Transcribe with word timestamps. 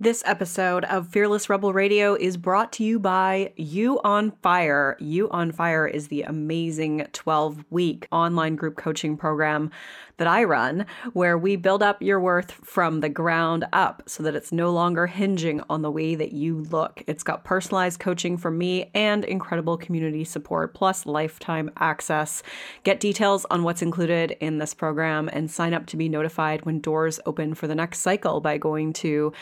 This 0.00 0.22
episode 0.24 0.84
of 0.84 1.08
Fearless 1.08 1.50
Rebel 1.50 1.72
Radio 1.72 2.14
is 2.14 2.36
brought 2.36 2.72
to 2.74 2.84
you 2.84 3.00
by 3.00 3.52
You 3.56 4.00
on 4.04 4.30
Fire. 4.30 4.96
You 5.00 5.28
on 5.30 5.50
Fire 5.50 5.88
is 5.88 6.06
the 6.06 6.22
amazing 6.22 7.08
12 7.12 7.64
week 7.70 8.06
online 8.12 8.54
group 8.54 8.76
coaching 8.76 9.16
program 9.16 9.72
that 10.18 10.28
I 10.28 10.44
run, 10.44 10.86
where 11.14 11.38
we 11.38 11.56
build 11.56 11.82
up 11.82 12.02
your 12.02 12.20
worth 12.20 12.52
from 12.52 13.00
the 13.00 13.08
ground 13.08 13.64
up 13.72 14.02
so 14.06 14.22
that 14.22 14.34
it's 14.36 14.52
no 14.52 14.70
longer 14.70 15.06
hinging 15.08 15.62
on 15.68 15.82
the 15.82 15.90
way 15.90 16.14
that 16.14 16.32
you 16.32 16.58
look. 16.58 17.02
It's 17.06 17.22
got 17.24 17.44
personalized 17.44 17.98
coaching 17.98 18.36
from 18.36 18.58
me 18.58 18.90
and 18.94 19.24
incredible 19.24 19.76
community 19.76 20.24
support, 20.24 20.74
plus 20.74 21.06
lifetime 21.06 21.70
access. 21.76 22.42
Get 22.84 23.00
details 23.00 23.46
on 23.50 23.62
what's 23.64 23.82
included 23.82 24.36
in 24.40 24.58
this 24.58 24.74
program 24.74 25.28
and 25.32 25.50
sign 25.50 25.74
up 25.74 25.86
to 25.86 25.96
be 25.96 26.08
notified 26.08 26.64
when 26.64 26.80
doors 26.80 27.18
open 27.26 27.54
for 27.54 27.66
the 27.66 27.74
next 27.74 28.00
cycle 28.00 28.40
by 28.40 28.58
going 28.58 28.92
to 28.94 29.32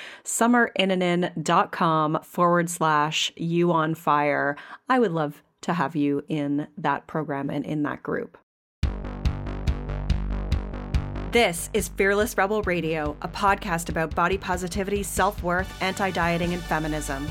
summerinnanen.com 0.46 2.20
forward 2.22 2.70
slash 2.70 3.32
you 3.36 3.72
on 3.72 3.94
fire. 3.94 4.56
I 4.88 4.98
would 4.98 5.12
love 5.12 5.42
to 5.62 5.72
have 5.72 5.96
you 5.96 6.22
in 6.28 6.68
that 6.78 7.06
program 7.06 7.50
and 7.50 7.64
in 7.64 7.82
that 7.82 8.02
group. 8.02 8.38
This 11.32 11.68
is 11.74 11.88
Fearless 11.88 12.38
Rebel 12.38 12.62
Radio, 12.62 13.16
a 13.20 13.28
podcast 13.28 13.88
about 13.88 14.14
body 14.14 14.38
positivity, 14.38 15.02
self 15.02 15.42
worth, 15.42 15.70
anti 15.82 16.10
dieting, 16.10 16.54
and 16.54 16.62
feminism. 16.62 17.26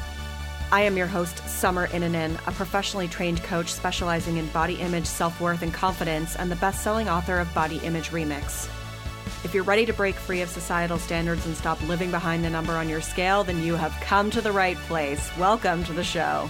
I 0.71 0.81
am 0.81 0.97
your 0.97 1.07
host, 1.07 1.37
Summer 1.47 1.87
Innanen, 1.87 2.35
a 2.47 2.51
professionally 2.51 3.07
trained 3.07 3.41
coach 3.43 3.71
specializing 3.71 4.37
in 4.37 4.47
body 4.49 4.75
image, 4.75 5.05
self 5.05 5.39
worth, 5.39 5.61
and 5.61 5.73
confidence, 5.73 6.35
and 6.35 6.51
the 6.51 6.57
best 6.57 6.83
selling 6.83 7.09
author 7.09 7.39
of 7.39 7.51
Body 7.53 7.77
Image 7.77 8.09
Remix. 8.09 8.69
If 9.45 9.53
you're 9.53 9.63
ready 9.63 9.85
to 9.85 9.93
break 9.93 10.15
free 10.15 10.41
of 10.41 10.49
societal 10.49 10.97
standards 10.97 11.45
and 11.45 11.55
stop 11.55 11.79
living 11.87 12.09
behind 12.09 12.43
the 12.43 12.49
number 12.49 12.73
on 12.73 12.89
your 12.89 12.99
scale, 12.99 13.43
then 13.43 13.61
you 13.61 13.75
have 13.75 13.91
come 14.01 14.31
to 14.31 14.41
the 14.41 14.51
right 14.51 14.75
place. 14.87 15.29
Welcome 15.37 15.83
to 15.83 15.93
the 15.93 16.03
show. 16.03 16.49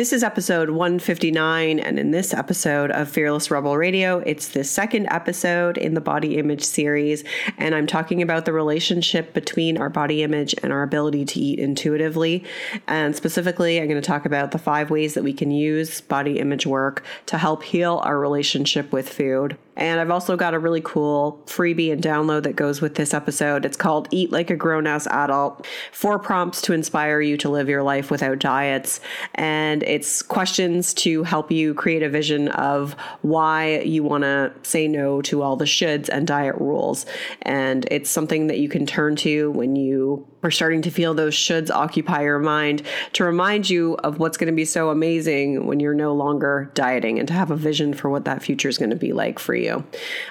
This 0.00 0.14
is 0.14 0.24
episode 0.24 0.70
159, 0.70 1.78
and 1.78 1.98
in 1.98 2.10
this 2.10 2.32
episode 2.32 2.90
of 2.90 3.10
Fearless 3.10 3.50
Rebel 3.50 3.76
Radio, 3.76 4.20
it's 4.20 4.48
the 4.48 4.64
second 4.64 5.06
episode 5.10 5.76
in 5.76 5.92
the 5.92 6.00
body 6.00 6.38
image 6.38 6.64
series, 6.64 7.22
and 7.58 7.74
I'm 7.74 7.86
talking 7.86 8.22
about 8.22 8.46
the 8.46 8.54
relationship 8.54 9.34
between 9.34 9.76
our 9.76 9.90
body 9.90 10.22
image 10.22 10.54
and 10.62 10.72
our 10.72 10.82
ability 10.82 11.26
to 11.26 11.40
eat 11.40 11.58
intuitively. 11.58 12.44
And 12.88 13.14
specifically, 13.14 13.78
I'm 13.78 13.88
going 13.88 14.00
to 14.00 14.06
talk 14.06 14.24
about 14.24 14.52
the 14.52 14.58
five 14.58 14.88
ways 14.88 15.12
that 15.12 15.22
we 15.22 15.34
can 15.34 15.50
use 15.50 16.00
body 16.00 16.38
image 16.38 16.66
work 16.66 17.04
to 17.26 17.36
help 17.36 17.62
heal 17.62 18.00
our 18.02 18.18
relationship 18.18 18.92
with 18.92 19.06
food. 19.06 19.58
And 19.80 19.98
I've 19.98 20.10
also 20.10 20.36
got 20.36 20.52
a 20.52 20.58
really 20.58 20.82
cool 20.82 21.42
freebie 21.46 21.90
and 21.90 22.02
download 22.02 22.42
that 22.42 22.54
goes 22.54 22.82
with 22.82 22.96
this 22.96 23.14
episode. 23.14 23.64
It's 23.64 23.78
called 23.78 24.08
Eat 24.10 24.30
Like 24.30 24.50
a 24.50 24.56
Grown 24.56 24.86
Ass 24.86 25.06
Adult 25.06 25.66
Four 25.90 26.18
Prompts 26.18 26.60
to 26.62 26.74
Inspire 26.74 27.22
You 27.22 27.38
to 27.38 27.48
Live 27.48 27.68
Your 27.68 27.82
Life 27.82 28.10
Without 28.10 28.38
Diets. 28.38 29.00
And 29.34 29.82
it's 29.84 30.20
questions 30.20 30.92
to 30.94 31.22
help 31.22 31.50
you 31.50 31.72
create 31.72 32.02
a 32.02 32.10
vision 32.10 32.48
of 32.48 32.92
why 33.22 33.80
you 33.80 34.02
want 34.02 34.22
to 34.22 34.52
say 34.62 34.86
no 34.86 35.22
to 35.22 35.40
all 35.40 35.56
the 35.56 35.64
shoulds 35.64 36.10
and 36.10 36.26
diet 36.26 36.56
rules. 36.56 37.06
And 37.42 37.88
it's 37.90 38.10
something 38.10 38.48
that 38.48 38.58
you 38.58 38.68
can 38.68 38.84
turn 38.84 39.16
to 39.16 39.50
when 39.50 39.76
you 39.76 40.26
are 40.42 40.50
starting 40.50 40.82
to 40.82 40.90
feel 40.90 41.14
those 41.14 41.34
shoulds 41.34 41.70
occupy 41.70 42.22
your 42.22 42.38
mind 42.38 42.82
to 43.12 43.24
remind 43.24 43.68
you 43.68 43.94
of 43.96 44.18
what's 44.18 44.36
going 44.36 44.52
to 44.52 44.56
be 44.56 44.64
so 44.64 44.90
amazing 44.90 45.66
when 45.66 45.80
you're 45.80 45.94
no 45.94 46.14
longer 46.14 46.70
dieting 46.74 47.18
and 47.18 47.28
to 47.28 47.34
have 47.34 47.50
a 47.50 47.56
vision 47.56 47.92
for 47.92 48.08
what 48.08 48.24
that 48.24 48.42
future 48.42 48.68
is 48.68 48.78
going 48.78 48.90
to 48.90 48.96
be 48.96 49.12
like 49.12 49.38
for 49.38 49.54
you. 49.54 49.69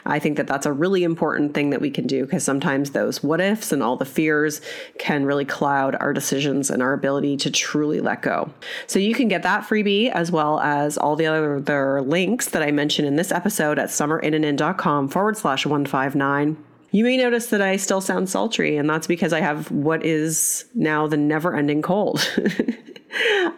I 0.06 0.20
think 0.20 0.38
that 0.38 0.48
that's 0.48 0.66
a 0.66 0.74
really 0.74 1.04
important 1.04 1.54
thing 1.54 1.70
that 1.72 1.82
we 1.82 1.92
can 1.92 2.08
do 2.08 2.26
because 2.26 2.44
sometimes 2.44 2.92
those 2.92 3.24
what 3.24 3.42
ifs 3.42 3.72
and 3.72 3.82
all 3.82 3.96
the 3.96 4.06
fears 4.06 4.62
can 4.98 5.26
really 5.26 5.46
cloud 5.46 5.96
our 6.00 6.14
decisions 6.14 6.70
and 6.70 6.82
our 6.82 6.94
ability 6.94 7.38
to 7.38 7.52
truly 7.52 8.00
let 8.00 8.22
go. 8.22 8.50
So 8.88 9.00
you 9.00 9.14
can 9.14 9.28
get 9.28 9.44
that 9.44 9.64
freebie 9.64 10.12
as 10.12 10.32
well 10.32 10.60
as 10.60 10.98
all 10.98 11.16
the 11.16 11.26
other 11.26 12.02
links 12.02 12.50
that 12.50 12.62
I 12.62 12.72
mentioned 12.72 13.08
in 13.08 13.16
this 13.16 13.32
episode 13.32 13.80
at 13.80 13.90
summerinnanen.com 13.90 15.10
forward 15.10 15.38
slash 15.38 15.66
159. 15.66 16.58
You 16.92 17.04
may 17.04 17.18
notice 17.18 17.48
that 17.48 17.62
I 17.62 17.76
still 17.76 18.02
sound 18.02 18.30
sultry, 18.30 18.76
and 18.76 18.90
that's 18.90 19.06
because 19.06 19.32
I 19.32 19.42
have 19.42 19.70
what 19.70 20.04
is 20.04 20.66
now 20.74 21.06
the 21.06 21.18
never 21.18 21.56
ending 21.56 21.84
cold. 21.84 22.28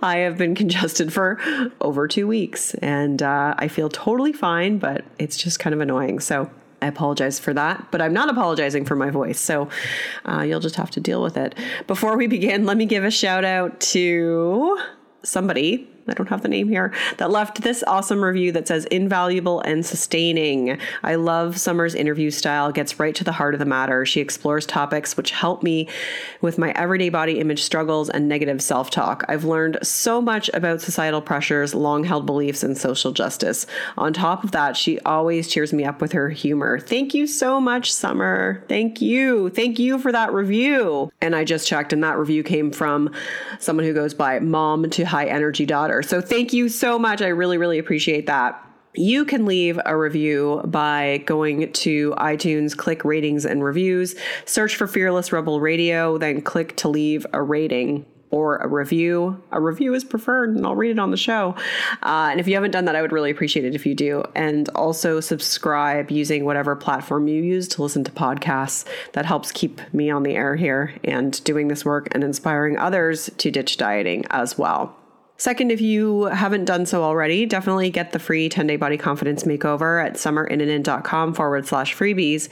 I 0.01 0.17
have 0.23 0.37
been 0.37 0.55
congested 0.55 1.11
for 1.11 1.39
over 1.81 2.07
two 2.07 2.27
weeks, 2.27 2.73
and 2.75 3.21
uh, 3.21 3.55
I 3.57 3.67
feel 3.67 3.89
totally 3.89 4.33
fine, 4.33 4.77
but 4.77 5.03
it's 5.19 5.37
just 5.37 5.59
kind 5.59 5.73
of 5.73 5.81
annoying. 5.81 6.19
So 6.19 6.49
I 6.81 6.87
apologize 6.87 7.39
for 7.39 7.53
that, 7.53 7.87
but 7.91 8.01
I'm 8.01 8.13
not 8.13 8.29
apologizing 8.29 8.85
for 8.85 8.95
my 8.95 9.09
voice. 9.09 9.39
So 9.39 9.69
uh, 10.25 10.41
you'll 10.41 10.59
just 10.59 10.75
have 10.75 10.89
to 10.91 10.99
deal 10.99 11.21
with 11.21 11.37
it. 11.37 11.55
Before 11.85 12.17
we 12.17 12.27
begin, 12.27 12.65
let 12.65 12.77
me 12.77 12.85
give 12.85 13.03
a 13.03 13.11
shout 13.11 13.45
out 13.45 13.79
to 13.81 14.79
somebody 15.23 15.90
I 16.07 16.13
don't 16.13 16.29
have 16.29 16.41
the 16.41 16.47
name 16.47 16.69
here, 16.69 16.93
that 17.17 17.31
left 17.31 17.61
this 17.61 17.83
awesome 17.87 18.23
review 18.23 18.51
that 18.53 18.67
says 18.67 18.85
invaluable 18.85 19.61
and 19.61 19.85
sustaining. 19.85 20.77
I 21.03 21.15
love 21.15 21.57
Summer's 21.57 21.95
interview 21.95 22.31
style, 22.31 22.71
gets 22.71 22.99
right 22.99 23.13
to 23.15 23.23
the 23.23 23.31
heart 23.31 23.53
of 23.53 23.59
the 23.59 23.65
matter. 23.65 24.05
She 24.05 24.19
explores 24.19 24.65
topics 24.65 25.15
which 25.15 25.31
help 25.31 25.63
me 25.63 25.87
with 26.41 26.57
my 26.57 26.71
everyday 26.71 27.09
body 27.09 27.39
image 27.39 27.61
struggles 27.63 28.09
and 28.09 28.27
negative 28.27 28.61
self 28.61 28.89
talk. 28.89 29.23
I've 29.27 29.45
learned 29.45 29.79
so 29.83 30.21
much 30.21 30.49
about 30.53 30.81
societal 30.81 31.21
pressures, 31.21 31.75
long 31.75 32.03
held 32.03 32.25
beliefs, 32.25 32.63
and 32.63 32.77
social 32.77 33.11
justice. 33.11 33.67
On 33.97 34.13
top 34.13 34.43
of 34.43 34.51
that, 34.51 34.75
she 34.75 34.99
always 35.01 35.47
cheers 35.47 35.73
me 35.73 35.85
up 35.85 36.01
with 36.01 36.13
her 36.13 36.29
humor. 36.29 36.79
Thank 36.79 37.13
you 37.13 37.27
so 37.27 37.61
much, 37.61 37.93
Summer. 37.93 38.63
Thank 38.67 39.01
you. 39.01 39.49
Thank 39.49 39.79
you 39.79 39.99
for 39.99 40.11
that 40.11 40.33
review. 40.33 41.11
And 41.21 41.35
I 41.35 41.43
just 41.43 41.67
checked, 41.67 41.93
and 41.93 42.03
that 42.03 42.17
review 42.17 42.43
came 42.43 42.71
from 42.71 43.13
someone 43.59 43.85
who 43.85 43.93
goes 43.93 44.13
by 44.13 44.39
mom 44.39 44.89
to 44.89 45.03
high 45.03 45.25
energy 45.25 45.65
daughter. 45.65 45.90
So 46.01 46.21
thank 46.21 46.53
you 46.53 46.69
so 46.69 46.97
much. 46.97 47.21
I 47.21 47.27
really, 47.27 47.57
really 47.57 47.79
appreciate 47.79 48.27
that. 48.27 48.67
You 48.93 49.23
can 49.23 49.45
leave 49.45 49.79
a 49.85 49.95
review 49.95 50.61
by 50.65 51.23
going 51.25 51.71
to 51.71 52.11
iTunes, 52.17 52.75
click 52.75 53.05
ratings 53.05 53.45
and 53.45 53.63
reviews, 53.63 54.15
search 54.45 54.75
for 54.75 54.85
Fearless 54.85 55.31
Rebel 55.31 55.61
Radio, 55.61 56.17
then 56.17 56.41
click 56.41 56.75
to 56.77 56.89
leave 56.89 57.25
a 57.31 57.41
rating 57.41 58.05
or 58.31 58.57
a 58.57 58.67
review. 58.67 59.41
A 59.51 59.61
review 59.61 59.93
is 59.93 60.03
preferred, 60.03 60.55
and 60.55 60.65
I'll 60.65 60.75
read 60.75 60.91
it 60.91 60.99
on 60.99 61.11
the 61.11 61.17
show. 61.17 61.55
Uh, 62.01 62.29
and 62.31 62.39
if 62.39 62.47
you 62.47 62.55
haven't 62.55 62.71
done 62.71 62.85
that, 62.85 62.95
I 62.95 63.01
would 63.01 63.11
really 63.11 63.29
appreciate 63.29 63.65
it 63.65 63.75
if 63.75 63.85
you 63.85 63.93
do. 63.93 64.23
And 64.35 64.67
also 64.69 65.19
subscribe 65.19 66.09
using 66.11 66.45
whatever 66.45 66.75
platform 66.75 67.27
you 67.27 67.43
use 67.43 67.67
to 67.69 67.83
listen 67.83 68.03
to 68.05 68.11
podcasts. 68.11 68.85
That 69.13 69.25
helps 69.25 69.51
keep 69.51 69.81
me 69.93 70.09
on 70.09 70.23
the 70.23 70.35
air 70.35 70.55
here 70.55 70.93
and 71.03 71.41
doing 71.43 71.67
this 71.67 71.85
work 71.85 72.07
and 72.11 72.23
inspiring 72.23 72.77
others 72.77 73.29
to 73.37 73.51
ditch 73.51 73.77
dieting 73.77 74.25
as 74.29 74.57
well. 74.57 74.97
Second, 75.41 75.71
if 75.71 75.81
you 75.81 76.25
haven't 76.25 76.65
done 76.65 76.85
so 76.85 77.01
already, 77.01 77.47
definitely 77.47 77.89
get 77.89 78.11
the 78.11 78.19
free 78.19 78.47
10 78.47 78.67
day 78.67 78.75
body 78.75 78.95
confidence 78.95 79.43
makeover 79.43 80.05
at 80.05 80.13
summerinnanen.com 80.13 81.33
forward 81.33 81.65
slash 81.65 81.95
freebies 81.95 82.47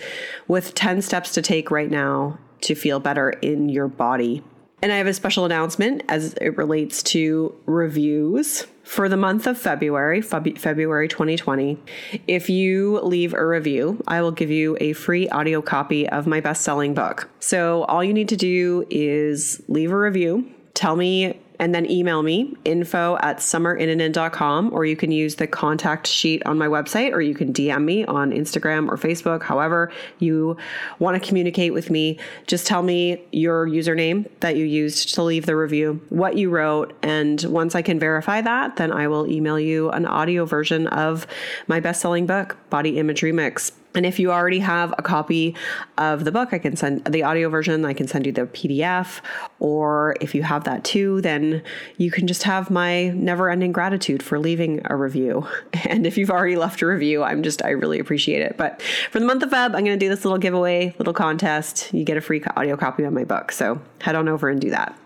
with 0.48 0.74
10 0.74 1.04
steps 1.04 1.36
to 1.36 1.44
take 1.44 1.70
right 1.70 1.92
now 1.92 2.40
to 2.62 2.74
feel 2.74 3.00
better 3.00 3.30
in 3.30 3.70
your 3.70 3.88
body. 3.88 4.42
And 4.82 4.92
I 4.92 4.96
have 4.96 5.06
a 5.06 5.14
special 5.14 5.46
announcement 5.46 6.02
as 6.10 6.34
it 6.42 6.58
relates 6.58 7.04
to 7.04 7.56
reviews 7.68 8.66
for 8.84 9.08
the 9.08 9.18
month 9.18 9.46
of 9.46 9.56
February, 9.60 10.24
February 10.24 11.08
2020. 11.08 11.78
If 12.26 12.50
you 12.50 13.02
leave 13.02 13.36
a 13.36 13.46
review, 13.46 14.04
I 14.08 14.24
will 14.24 14.32
give 14.32 14.50
you 14.50 14.76
a 14.82 14.94
free 14.94 15.30
audio 15.30 15.62
copy 15.62 16.10
of 16.10 16.26
my 16.26 16.42
best 16.42 16.64
selling 16.64 16.96
book. 16.96 17.30
So 17.40 17.84
all 17.84 18.04
you 18.04 18.16
need 18.16 18.30
to 18.30 18.36
do 18.36 18.88
is 18.90 19.62
leave 19.68 19.92
a 19.92 19.96
review, 19.96 20.50
tell 20.74 20.96
me 20.96 21.40
and 21.60 21.76
then 21.76 21.90
email 21.90 22.24
me 22.24 22.56
info 22.66 23.18
at 23.22 23.38
summerinnanen.com 23.38 24.74
or 24.74 24.86
you 24.86 24.96
can 24.96 25.12
use 25.12 25.36
the 25.36 25.48
contact 25.48 26.08
sheet 26.08 26.42
on 26.46 26.58
my 26.58 26.68
website 26.68 27.12
or 27.12 27.22
you 27.22 27.36
can 27.36 27.54
DM 27.54 27.84
me 27.84 28.06
on 28.06 28.32
Instagram 28.32 28.90
or 28.90 28.98
Facebook, 28.98 29.44
however 29.44 29.92
you 30.20 30.58
want 31.00 31.22
to 31.22 31.28
communicate 31.28 31.74
with 31.74 31.90
me. 31.90 32.18
Just 32.48 32.66
tell 32.66 32.82
me 32.82 33.22
your 33.32 33.68
username 33.68 34.28
that 34.40 34.56
you 34.56 34.66
used 34.66 35.14
to 35.16 35.24
leave 35.24 35.46
the 35.46 35.56
review, 35.56 36.02
what 36.10 36.38
you 36.38 36.50
wrote, 36.50 36.94
and 37.04 37.44
once 37.44 37.76
I 37.76 37.82
can 37.82 38.00
verify 38.00 38.42
that, 38.42 38.78
then 38.78 38.92
I 38.92 39.08
will 39.08 39.28
email 39.28 39.60
you 39.60 39.90
an 39.92 40.06
audio 40.06 40.46
version 40.46 40.88
of 40.88 41.28
my 41.68 41.80
best 41.80 42.02
selling 42.02 42.26
book, 42.26 42.58
Body 42.70 42.98
Image 42.98 43.22
Remix. 43.22 43.72
And 43.96 44.06
if 44.06 44.20
you 44.20 44.32
already 44.32 44.60
have 44.60 44.94
a 44.98 45.02
copy 45.02 45.56
of 45.98 46.24
the 46.24 46.32
book, 46.32 46.54
I 46.54 46.60
can 46.60 46.76
send 46.76 47.06
the 47.06 47.24
audio 47.24 47.50
version, 47.50 47.86
I 47.86 47.94
can 47.94 48.08
send 48.08 48.26
you 48.26 48.32
the 48.32 48.42
PDF. 48.44 49.22
Or 49.60 50.16
if 50.22 50.36
you 50.36 50.44
have 50.44 50.64
that 50.66 50.84
too, 50.84 51.22
then 51.22 51.64
you 51.98 52.12
can 52.12 52.28
just 52.28 52.44
have 52.44 52.70
my 52.70 53.10
never 53.10 53.50
ending 53.50 53.72
gratitude 53.72 54.22
for 54.22 54.40
leaving 54.40 54.82
a 54.86 54.96
review. 54.96 55.48
And 55.90 56.06
if 56.06 56.18
you've 56.18 56.30
already 56.30 56.56
left 56.56 56.82
a 56.82 56.86
review, 56.86 57.24
I'm 57.24 57.42
just, 57.42 57.64
I 57.64 57.70
really 57.70 58.00
appreciate 58.00 58.42
it. 58.42 58.58
But 58.58 58.82
for 59.10 59.20
the 59.20 59.26
month 59.26 59.42
of 59.42 59.50
Feb, 59.50 59.76
I'm 59.76 59.84
going 59.84 59.86
to 59.86 59.98
do 59.98 60.10
this 60.10 60.24
little 60.24 60.38
giveaway, 60.38 60.94
little 61.00 61.14
contest. 61.14 61.92
You 61.94 62.04
get 62.04 62.16
a 62.16 62.22
free 62.22 62.44
audio 62.56 62.78
copy 62.78 63.04
of 63.04 63.14
my 63.14 63.24
book. 63.24 63.52
So 63.52 63.82
head 64.02 64.16
on 64.16 64.28
over 64.28 64.50
and 64.50 64.62
do 64.62 64.70
that. 64.70 64.98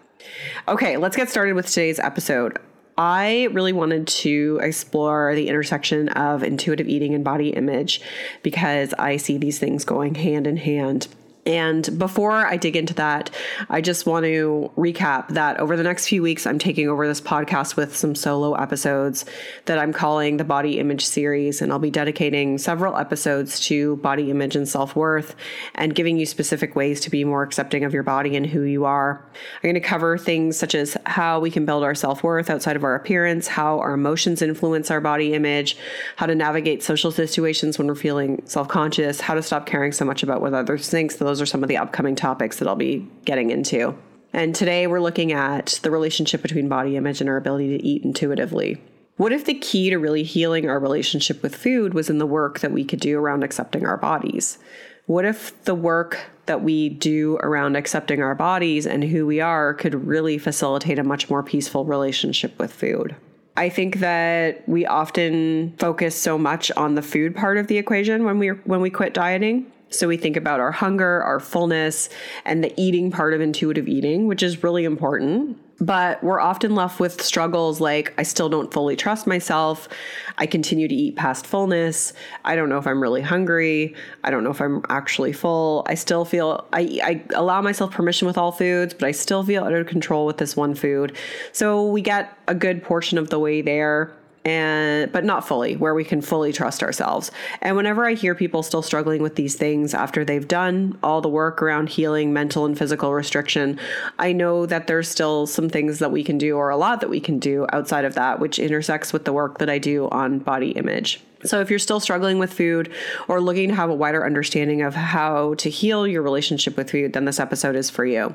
Okay, 0.67 0.97
let's 0.97 1.15
get 1.15 1.29
started 1.29 1.53
with 1.53 1.67
today's 1.67 1.99
episode. 1.99 2.59
I 2.97 3.47
really 3.51 3.73
wanted 3.73 4.07
to 4.07 4.59
explore 4.61 5.33
the 5.33 5.47
intersection 5.47 6.09
of 6.09 6.43
intuitive 6.43 6.87
eating 6.87 7.15
and 7.15 7.23
body 7.23 7.49
image 7.49 8.01
because 8.43 8.93
I 8.99 9.17
see 9.17 9.37
these 9.37 9.57
things 9.57 9.83
going 9.83 10.15
hand 10.15 10.45
in 10.45 10.57
hand. 10.57 11.07
And 11.45 11.99
before 11.99 12.31
I 12.31 12.55
dig 12.55 12.77
into 12.77 12.93
that, 12.95 13.29
I 13.69 13.81
just 13.81 14.05
want 14.05 14.25
to 14.25 14.71
recap 14.77 15.27
that 15.29 15.59
over 15.59 15.75
the 15.75 15.83
next 15.83 16.07
few 16.07 16.21
weeks, 16.21 16.47
I'm 16.47 16.59
taking 16.59 16.87
over 16.87 17.05
this 17.05 17.19
podcast 17.19 17.75
with 17.75 17.95
some 17.95 18.15
solo 18.15 18.53
episodes 18.53 19.25
that 19.65 19.77
I'm 19.77 19.91
calling 19.91 20.37
the 20.37 20.45
Body 20.45 20.79
Image 20.79 21.05
Series. 21.05 21.61
And 21.61 21.71
I'll 21.71 21.79
be 21.79 21.91
dedicating 21.91 22.57
several 22.57 22.95
episodes 22.95 23.59
to 23.67 23.97
body 23.97 24.31
image 24.31 24.55
and 24.55 24.67
self 24.67 24.95
worth 24.95 25.35
and 25.75 25.93
giving 25.93 26.17
you 26.17 26.25
specific 26.25 26.75
ways 26.75 27.01
to 27.01 27.09
be 27.09 27.25
more 27.25 27.43
accepting 27.43 27.83
of 27.83 27.93
your 27.93 28.03
body 28.03 28.37
and 28.37 28.45
who 28.45 28.61
you 28.61 28.85
are. 28.85 29.25
I'm 29.55 29.63
going 29.63 29.73
to 29.75 29.81
cover 29.81 30.17
things 30.17 30.57
such 30.57 30.75
as 30.75 30.95
how 31.05 31.41
we 31.41 31.51
can 31.51 31.65
build 31.65 31.83
our 31.83 31.95
self 31.95 32.23
worth 32.23 32.49
outside 32.49 32.77
of 32.77 32.85
our 32.85 32.95
appearance, 32.95 33.47
how 33.47 33.79
our 33.79 33.93
emotions 33.93 34.41
influence 34.41 34.89
our 34.89 35.01
body 35.01 35.33
image, 35.33 35.75
how 36.15 36.25
to 36.25 36.35
navigate 36.35 36.83
social 36.83 37.11
situations 37.11 37.77
when 37.77 37.87
we're 37.87 37.95
feeling 37.95 38.41
self 38.45 38.69
conscious, 38.69 39.19
how 39.19 39.33
to 39.33 39.41
stop 39.41 39.65
caring 39.65 39.91
so 39.91 40.05
much 40.05 40.23
about 40.23 40.39
what 40.39 40.53
others 40.53 40.89
think. 40.89 41.11
So 41.11 41.32
those 41.33 41.41
are 41.41 41.47
some 41.47 41.63
of 41.63 41.67
the 41.67 41.77
upcoming 41.77 42.15
topics 42.15 42.59
that 42.59 42.67
I'll 42.67 42.75
be 42.75 43.09
getting 43.25 43.49
into. 43.49 43.97
And 44.33 44.53
today 44.53 44.85
we're 44.85 45.01
looking 45.01 45.31
at 45.31 45.79
the 45.81 45.89
relationship 45.89 46.43
between 46.43 46.69
body 46.69 46.95
image 46.95 47.21
and 47.21 47.29
our 47.29 47.37
ability 47.37 47.75
to 47.75 47.83
eat 47.83 48.03
intuitively. 48.03 48.79
What 49.17 49.31
if 49.31 49.45
the 49.45 49.55
key 49.55 49.89
to 49.89 49.97
really 49.97 50.21
healing 50.21 50.69
our 50.69 50.79
relationship 50.79 51.41
with 51.41 51.55
food 51.55 51.95
was 51.95 52.07
in 52.07 52.19
the 52.19 52.27
work 52.27 52.59
that 52.59 52.71
we 52.71 52.85
could 52.85 52.99
do 52.99 53.17
around 53.17 53.43
accepting 53.43 53.83
our 53.83 53.97
bodies? 53.97 54.59
What 55.07 55.25
if 55.25 55.59
the 55.63 55.73
work 55.73 56.19
that 56.45 56.61
we 56.61 56.89
do 56.89 57.37
around 57.37 57.77
accepting 57.77 58.21
our 58.21 58.35
bodies 58.35 58.85
and 58.85 59.03
who 59.03 59.25
we 59.25 59.41
are 59.41 59.73
could 59.73 60.05
really 60.05 60.37
facilitate 60.37 60.99
a 60.99 61.03
much 61.03 61.31
more 61.31 61.41
peaceful 61.41 61.83
relationship 61.83 62.59
with 62.59 62.71
food? 62.71 63.15
I 63.57 63.69
think 63.69 64.01
that 64.01 64.69
we 64.69 64.85
often 64.85 65.75
focus 65.79 66.15
so 66.15 66.37
much 66.37 66.71
on 66.77 66.93
the 66.93 67.01
food 67.01 67.35
part 67.35 67.57
of 67.57 67.65
the 67.65 67.79
equation 67.79 68.23
when 68.23 68.37
we 68.37 68.49
when 68.49 68.81
we 68.81 68.91
quit 68.91 69.15
dieting 69.15 69.71
so 69.93 70.07
we 70.07 70.17
think 70.17 70.35
about 70.35 70.59
our 70.59 70.71
hunger, 70.71 71.21
our 71.23 71.39
fullness, 71.39 72.09
and 72.45 72.63
the 72.63 72.73
eating 72.81 73.11
part 73.11 73.33
of 73.33 73.41
intuitive 73.41 73.87
eating, 73.87 74.27
which 74.27 74.43
is 74.43 74.63
really 74.63 74.85
important. 74.85 75.57
But 75.79 76.23
we're 76.23 76.39
often 76.39 76.75
left 76.75 76.99
with 76.99 77.21
struggles 77.21 77.81
like 77.81 78.13
I 78.17 78.23
still 78.23 78.47
don't 78.47 78.71
fully 78.73 78.95
trust 78.95 79.27
myself. 79.27 79.89
I 80.37 80.45
continue 80.45 80.87
to 80.87 80.95
eat 80.95 81.15
past 81.15 81.45
fullness. 81.45 82.13
I 82.45 82.55
don't 82.55 82.69
know 82.69 82.77
if 82.77 82.87
I'm 82.87 83.01
really 83.01 83.21
hungry. 83.21 83.95
I 84.23 84.31
don't 84.31 84.43
know 84.43 84.51
if 84.51 84.61
I'm 84.61 84.83
actually 84.89 85.33
full. 85.33 85.83
I 85.87 85.95
still 85.95 86.25
feel 86.25 86.67
I, 86.71 86.99
I 87.03 87.23
allow 87.35 87.61
myself 87.61 87.91
permission 87.91 88.27
with 88.27 88.37
all 88.37 88.51
foods, 88.51 88.93
but 88.93 89.07
I 89.07 89.11
still 89.11 89.43
feel 89.43 89.63
out 89.63 89.73
of 89.73 89.87
control 89.87 90.25
with 90.25 90.37
this 90.37 90.55
one 90.55 90.73
food. 90.73 91.17
So 91.51 91.85
we 91.85 92.01
get 92.01 92.37
a 92.47 92.55
good 92.55 92.83
portion 92.83 93.17
of 93.17 93.29
the 93.29 93.39
way 93.39 93.61
there 93.61 94.15
and 94.45 95.11
but 95.11 95.23
not 95.23 95.47
fully 95.47 95.75
where 95.75 95.93
we 95.93 96.03
can 96.03 96.21
fully 96.21 96.51
trust 96.51 96.83
ourselves 96.83 97.31
and 97.61 97.75
whenever 97.75 98.05
i 98.05 98.13
hear 98.13 98.35
people 98.35 98.61
still 98.61 98.81
struggling 98.81 99.21
with 99.21 99.35
these 99.35 99.55
things 99.55 99.93
after 99.93 100.25
they've 100.25 100.47
done 100.47 100.97
all 101.01 101.21
the 101.21 101.29
work 101.29 101.61
around 101.61 101.89
healing 101.89 102.33
mental 102.33 102.65
and 102.65 102.77
physical 102.77 103.13
restriction 103.13 103.79
i 104.19 104.31
know 104.31 104.65
that 104.65 104.87
there's 104.87 105.07
still 105.07 105.47
some 105.47 105.69
things 105.69 105.99
that 105.99 106.11
we 106.11 106.23
can 106.23 106.37
do 106.37 106.57
or 106.57 106.69
a 106.69 106.77
lot 106.77 106.99
that 106.99 107.09
we 107.09 107.19
can 107.19 107.39
do 107.39 107.65
outside 107.71 108.05
of 108.05 108.15
that 108.15 108.39
which 108.39 108.59
intersects 108.59 109.13
with 109.13 109.25
the 109.25 109.33
work 109.33 109.59
that 109.59 109.69
i 109.69 109.77
do 109.77 110.09
on 110.09 110.39
body 110.39 110.71
image 110.71 111.21
so, 111.45 111.59
if 111.59 111.69
you're 111.69 111.79
still 111.79 111.99
struggling 111.99 112.39
with 112.39 112.53
food 112.53 112.91
or 113.27 113.41
looking 113.41 113.69
to 113.69 113.75
have 113.75 113.89
a 113.89 113.95
wider 113.95 114.25
understanding 114.25 114.81
of 114.81 114.95
how 114.95 115.55
to 115.55 115.69
heal 115.69 116.07
your 116.07 116.21
relationship 116.21 116.77
with 116.77 116.91
food, 116.91 117.13
then 117.13 117.25
this 117.25 117.39
episode 117.39 117.75
is 117.75 117.89
for 117.89 118.05
you. 118.05 118.33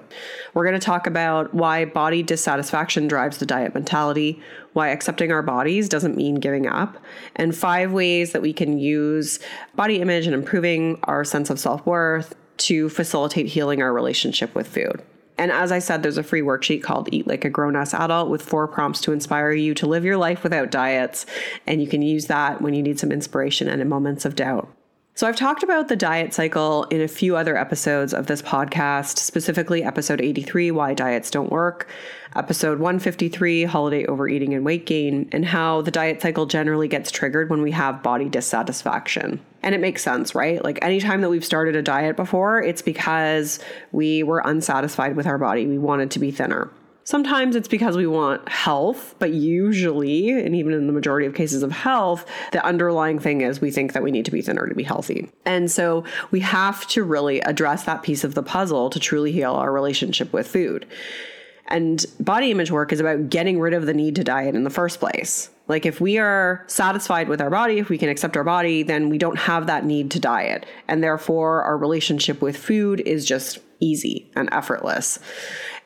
We're 0.52 0.66
going 0.66 0.78
to 0.78 0.84
talk 0.84 1.06
about 1.06 1.54
why 1.54 1.86
body 1.86 2.22
dissatisfaction 2.22 3.08
drives 3.08 3.38
the 3.38 3.46
diet 3.46 3.74
mentality, 3.74 4.42
why 4.78 4.88
accepting 4.90 5.32
our 5.32 5.42
bodies 5.42 5.88
doesn't 5.88 6.16
mean 6.16 6.36
giving 6.36 6.68
up, 6.68 6.96
and 7.34 7.54
five 7.54 7.92
ways 7.92 8.30
that 8.30 8.42
we 8.42 8.52
can 8.52 8.78
use 8.78 9.40
body 9.74 10.00
image 10.00 10.24
and 10.24 10.34
improving 10.34 11.00
our 11.02 11.24
sense 11.24 11.50
of 11.50 11.58
self 11.58 11.84
worth 11.84 12.36
to 12.58 12.88
facilitate 12.88 13.46
healing 13.46 13.82
our 13.82 13.92
relationship 13.92 14.54
with 14.54 14.68
food. 14.68 15.02
And 15.36 15.50
as 15.50 15.72
I 15.72 15.80
said, 15.80 16.02
there's 16.02 16.16
a 16.16 16.22
free 16.22 16.42
worksheet 16.42 16.84
called 16.84 17.08
Eat 17.12 17.26
Like 17.26 17.44
a 17.44 17.50
Grown 17.50 17.74
Ass 17.74 17.92
Adult 17.92 18.30
with 18.30 18.40
four 18.40 18.68
prompts 18.68 19.00
to 19.00 19.12
inspire 19.12 19.50
you 19.50 19.74
to 19.74 19.86
live 19.86 20.04
your 20.04 20.16
life 20.16 20.44
without 20.44 20.70
diets. 20.70 21.26
And 21.66 21.82
you 21.82 21.88
can 21.88 22.02
use 22.02 22.26
that 22.26 22.62
when 22.62 22.72
you 22.72 22.82
need 22.82 23.00
some 23.00 23.10
inspiration 23.10 23.68
and 23.68 23.82
in 23.82 23.88
moments 23.88 24.24
of 24.24 24.36
doubt. 24.36 24.72
So, 25.14 25.26
I've 25.26 25.34
talked 25.34 25.64
about 25.64 25.88
the 25.88 25.96
diet 25.96 26.32
cycle 26.32 26.84
in 26.84 27.00
a 27.00 27.08
few 27.08 27.34
other 27.34 27.56
episodes 27.56 28.14
of 28.14 28.28
this 28.28 28.42
podcast, 28.42 29.18
specifically 29.18 29.82
episode 29.82 30.20
83, 30.20 30.70
Why 30.70 30.94
Diets 30.94 31.32
Don't 31.32 31.50
Work, 31.50 31.88
episode 32.36 32.78
153, 32.78 33.64
Holiday 33.64 34.04
Overeating 34.06 34.54
and 34.54 34.64
Weight 34.64 34.86
Gain, 34.86 35.28
and 35.32 35.44
how 35.44 35.82
the 35.82 35.90
diet 35.90 36.22
cycle 36.22 36.46
generally 36.46 36.88
gets 36.88 37.10
triggered 37.10 37.50
when 37.50 37.62
we 37.62 37.70
have 37.72 38.02
body 38.02 38.28
dissatisfaction. 38.28 39.40
And 39.62 39.74
it 39.74 39.80
makes 39.80 40.02
sense, 40.02 40.34
right? 40.34 40.62
Like 40.62 40.78
anytime 40.82 41.20
that 41.20 41.30
we've 41.30 41.44
started 41.44 41.76
a 41.76 41.82
diet 41.82 42.16
before, 42.16 42.62
it's 42.62 42.82
because 42.82 43.58
we 43.92 44.22
were 44.22 44.42
unsatisfied 44.44 45.16
with 45.16 45.26
our 45.26 45.38
body. 45.38 45.66
We 45.66 45.78
wanted 45.78 46.10
to 46.12 46.18
be 46.18 46.30
thinner. 46.30 46.70
Sometimes 47.08 47.56
it's 47.56 47.68
because 47.68 47.96
we 47.96 48.06
want 48.06 48.46
health, 48.50 49.14
but 49.18 49.32
usually, 49.32 50.28
and 50.28 50.54
even 50.54 50.74
in 50.74 50.86
the 50.86 50.92
majority 50.92 51.26
of 51.26 51.34
cases 51.34 51.62
of 51.62 51.72
health, 51.72 52.26
the 52.52 52.62
underlying 52.62 53.18
thing 53.18 53.40
is 53.40 53.62
we 53.62 53.70
think 53.70 53.94
that 53.94 54.02
we 54.02 54.10
need 54.10 54.26
to 54.26 54.30
be 54.30 54.42
thinner 54.42 54.66
to 54.66 54.74
be 54.74 54.82
healthy. 54.82 55.30
And 55.46 55.70
so 55.70 56.04
we 56.30 56.40
have 56.40 56.86
to 56.88 57.02
really 57.02 57.40
address 57.40 57.84
that 57.84 58.02
piece 58.02 58.24
of 58.24 58.34
the 58.34 58.42
puzzle 58.42 58.90
to 58.90 59.00
truly 59.00 59.32
heal 59.32 59.54
our 59.54 59.72
relationship 59.72 60.34
with 60.34 60.46
food. 60.46 60.86
And 61.68 62.04
body 62.18 62.50
image 62.50 62.70
work 62.70 62.92
is 62.92 63.00
about 63.00 63.28
getting 63.28 63.60
rid 63.60 63.74
of 63.74 63.86
the 63.86 63.94
need 63.94 64.16
to 64.16 64.24
diet 64.24 64.54
in 64.54 64.64
the 64.64 64.70
first 64.70 65.00
place. 65.00 65.50
Like 65.68 65.84
if 65.84 66.00
we 66.00 66.16
are 66.16 66.64
satisfied 66.66 67.28
with 67.28 67.42
our 67.42 67.50
body, 67.50 67.78
if 67.78 67.90
we 67.90 67.98
can 67.98 68.08
accept 68.08 68.38
our 68.38 68.44
body, 68.44 68.82
then 68.82 69.10
we 69.10 69.18
don't 69.18 69.38
have 69.38 69.66
that 69.66 69.84
need 69.84 70.10
to 70.12 70.20
diet. 70.20 70.64
And 70.88 71.04
therefore, 71.04 71.62
our 71.62 71.76
relationship 71.76 72.40
with 72.40 72.56
food 72.56 73.00
is 73.00 73.26
just 73.26 73.58
easy 73.80 74.30
and 74.34 74.48
effortless. 74.50 75.18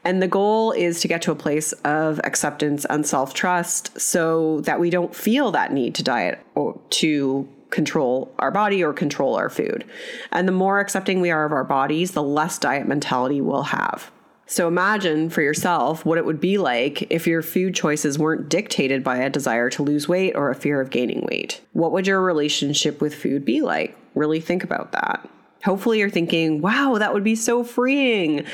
And 0.05 0.23
the 0.23 0.29
goal 0.29 0.73
is 0.73 1.01
to 1.01 1.09
get 1.09 1.23
to 1.23 1.33
a 1.33 1.37
place 1.37 1.73
of 1.85 2.21
acceptance 2.25 2.85
and 2.85 3.05
self 3.05 3.35
trust 3.35 4.01
so 4.01 4.61
that 4.63 4.79
we 4.79 4.89
don't 4.89 5.15
feel 5.15 5.51
that 5.53 5.73
need 5.73 5.97
to 5.97 6.05
diet 6.05 6.41
or 6.55 6.81
to 6.91 7.49
control 7.71 8.33
our 8.39 8.51
body 8.51 8.85
or 8.85 8.93
control 8.93 9.35
our 9.35 9.49
food. 9.49 9.85
And 10.31 10.47
the 10.47 10.53
more 10.53 10.79
accepting 10.79 11.21
we 11.21 11.31
are 11.31 11.45
of 11.45 11.53
our 11.53 11.65
bodies, 11.65 12.13
the 12.13 12.23
less 12.23 12.59
diet 12.59 12.87
mentality 12.87 13.41
we'll 13.41 13.63
have. 13.63 14.13
So 14.53 14.69
imagine 14.69 15.31
for 15.31 15.41
yourself 15.41 16.05
what 16.05 16.19
it 16.19 16.27
would 16.27 16.39
be 16.39 16.59
like 16.59 17.11
if 17.11 17.27
your 17.27 17.41
food 17.41 17.75
choices 17.75 18.19
weren't 18.19 18.51
dictated 18.51 19.03
by 19.03 19.17
a 19.17 19.31
desire 19.31 19.71
to 19.71 19.83
lose 19.83 20.11
weight 20.11 20.35
or 20.37 20.51
a 20.51 20.55
fear 20.55 20.79
of 20.79 20.91
gaining 20.91 21.27
weight. 21.31 21.63
What 21.73 21.91
would 21.93 22.07
your 22.07 22.21
relationship 22.21 23.01
with 23.01 23.15
food 23.15 23.47
be 23.47 23.63
like? 23.63 23.97
Really 24.15 24.41
think 24.41 24.63
about 24.63 24.93
that. 24.93 25.27
Hopefully, 25.65 26.01
you're 26.01 26.11
thinking, 26.11 26.61
wow, 26.61 26.99
that 26.99 27.15
would 27.15 27.25
be 27.25 27.35
so 27.35 27.65
freeing. 27.65 28.45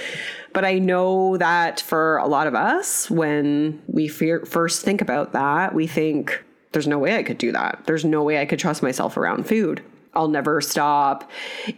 But 0.53 0.65
I 0.65 0.79
know 0.79 1.37
that 1.39 1.81
for 1.81 2.19
a 2.19 2.29
lot 2.29 2.47
of 2.47 2.55
us, 2.55 3.11
when 3.11 3.83
we 3.89 4.07
fear, 4.07 4.47
first 4.47 4.85
think 4.85 5.01
about 5.01 5.33
that, 5.33 5.75
we 5.75 5.89
think, 5.89 6.45
there's 6.71 6.87
no 6.87 7.01
way 7.01 7.17
I 7.17 7.25
could 7.25 7.39
do 7.39 7.51
that. 7.51 7.83
There's 7.87 8.05
no 8.05 8.23
way 8.23 8.41
I 8.41 8.47
could 8.47 8.61
trust 8.61 8.85
myself 8.85 9.17
around 9.17 9.49
food. 9.49 9.83
I'll 10.19 10.27
never 10.27 10.61
stop 10.61 11.31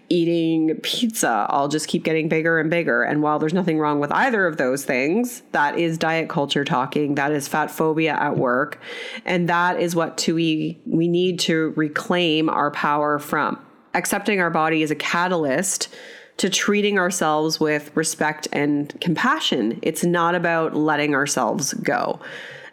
eating 0.09 0.77
pizza. 0.83 1.47
I'll 1.51 1.69
just 1.69 1.89
keep 1.89 2.05
getting 2.05 2.31
bigger 2.31 2.59
and 2.59 2.71
bigger. 2.71 3.03
And 3.03 3.23
while 3.23 3.39
there's 3.39 3.53
nothing 3.53 3.79
wrong 3.79 4.01
with 4.01 4.11
either 4.13 4.47
of 4.47 4.57
those 4.57 4.83
things, 4.83 5.43
that 5.53 5.79
is 5.79 5.99
diet 5.99 6.31
culture 6.31 6.65
talking. 6.65 7.17
That 7.17 7.33
is 7.33 7.47
fat 7.47 7.71
phobia 7.71 8.15
at 8.15 8.39
work. 8.39 8.81
And 9.27 9.47
that 9.51 9.79
is 9.79 9.95
what 9.95 10.27
we, 10.27 10.81
we 10.87 11.07
need 11.07 11.39
to 11.41 11.75
reclaim 11.77 12.49
our 12.49 12.71
power 12.71 13.19
from. 13.19 13.63
Accepting 13.93 14.41
our 14.41 14.51
body 14.51 14.83
as 14.83 14.91
a 14.91 14.97
catalyst 14.97 15.95
to 16.39 16.49
treating 16.49 16.99
ourselves 16.99 17.61
with 17.61 17.95
respect 17.95 18.49
and 18.53 18.99
compassion. 19.03 19.79
It's 19.83 20.03
not 20.03 20.35
about 20.35 20.75
letting 20.75 21.15
ourselves 21.15 21.75
go. 21.75 22.21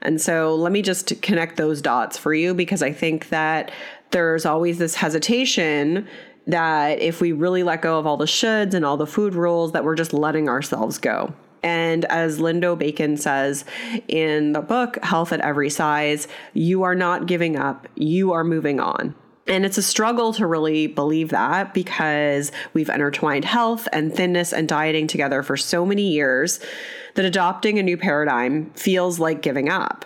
And 0.02 0.22
so 0.22 0.56
let 0.56 0.72
me 0.72 0.82
just 0.82 1.22
connect 1.22 1.58
those 1.58 1.82
dots 1.82 2.18
for 2.18 2.34
you 2.34 2.54
because 2.54 2.82
I 2.82 2.94
think 2.94 3.30
that 3.30 3.72
there's 4.12 4.46
always 4.46 4.78
this 4.78 4.96
hesitation 4.96 6.08
that 6.48 7.02
if 7.02 7.20
we 7.20 7.34
really 7.34 7.64
let 7.64 7.82
go 7.82 8.00
of 8.00 8.08
all 8.08 8.18
the 8.18 8.26
shoulds 8.26 8.74
and 8.74 8.86
all 8.86 8.98
the 8.98 9.08
food 9.08 9.36
rules, 9.36 9.74
that 9.74 9.84
we're 9.84 9.96
just 9.96 10.14
letting 10.14 10.48
ourselves 10.48 10.98
go. 10.98 11.34
And 11.62 12.06
as 12.06 12.40
Lindo 12.40 12.78
Bacon 12.78 13.18
says 13.18 13.66
in 14.08 14.54
the 14.54 14.62
book, 14.62 14.98
Health 15.04 15.34
at 15.34 15.42
Every 15.42 15.70
Size, 15.70 16.28
you 16.54 16.84
are 16.84 16.96
not 16.96 17.26
giving 17.26 17.58
up, 17.58 17.88
you 17.96 18.32
are 18.32 18.44
moving 18.44 18.80
on. 18.80 19.16
And 19.48 19.66
it's 19.66 19.78
a 19.78 19.84
struggle 19.84 20.34
to 20.34 20.46
really 20.46 20.88
believe 20.88 21.30
that 21.30 21.74
because 21.74 22.52
we've 22.74 22.90
intertwined 22.90 23.46
health 23.46 23.88
and 23.94 24.14
thinness 24.14 24.52
and 24.52 24.68
dieting 24.68 25.08
together 25.08 25.42
for 25.42 25.56
so 25.56 25.86
many 25.86 26.10
years 26.10 26.60
that 27.16 27.26
adopting 27.26 27.80
a 27.80 27.84
new 27.84 27.98
paradigm 27.98 28.72
feels 28.72 29.20
like 29.20 29.42
giving 29.42 29.70
up. 29.70 30.06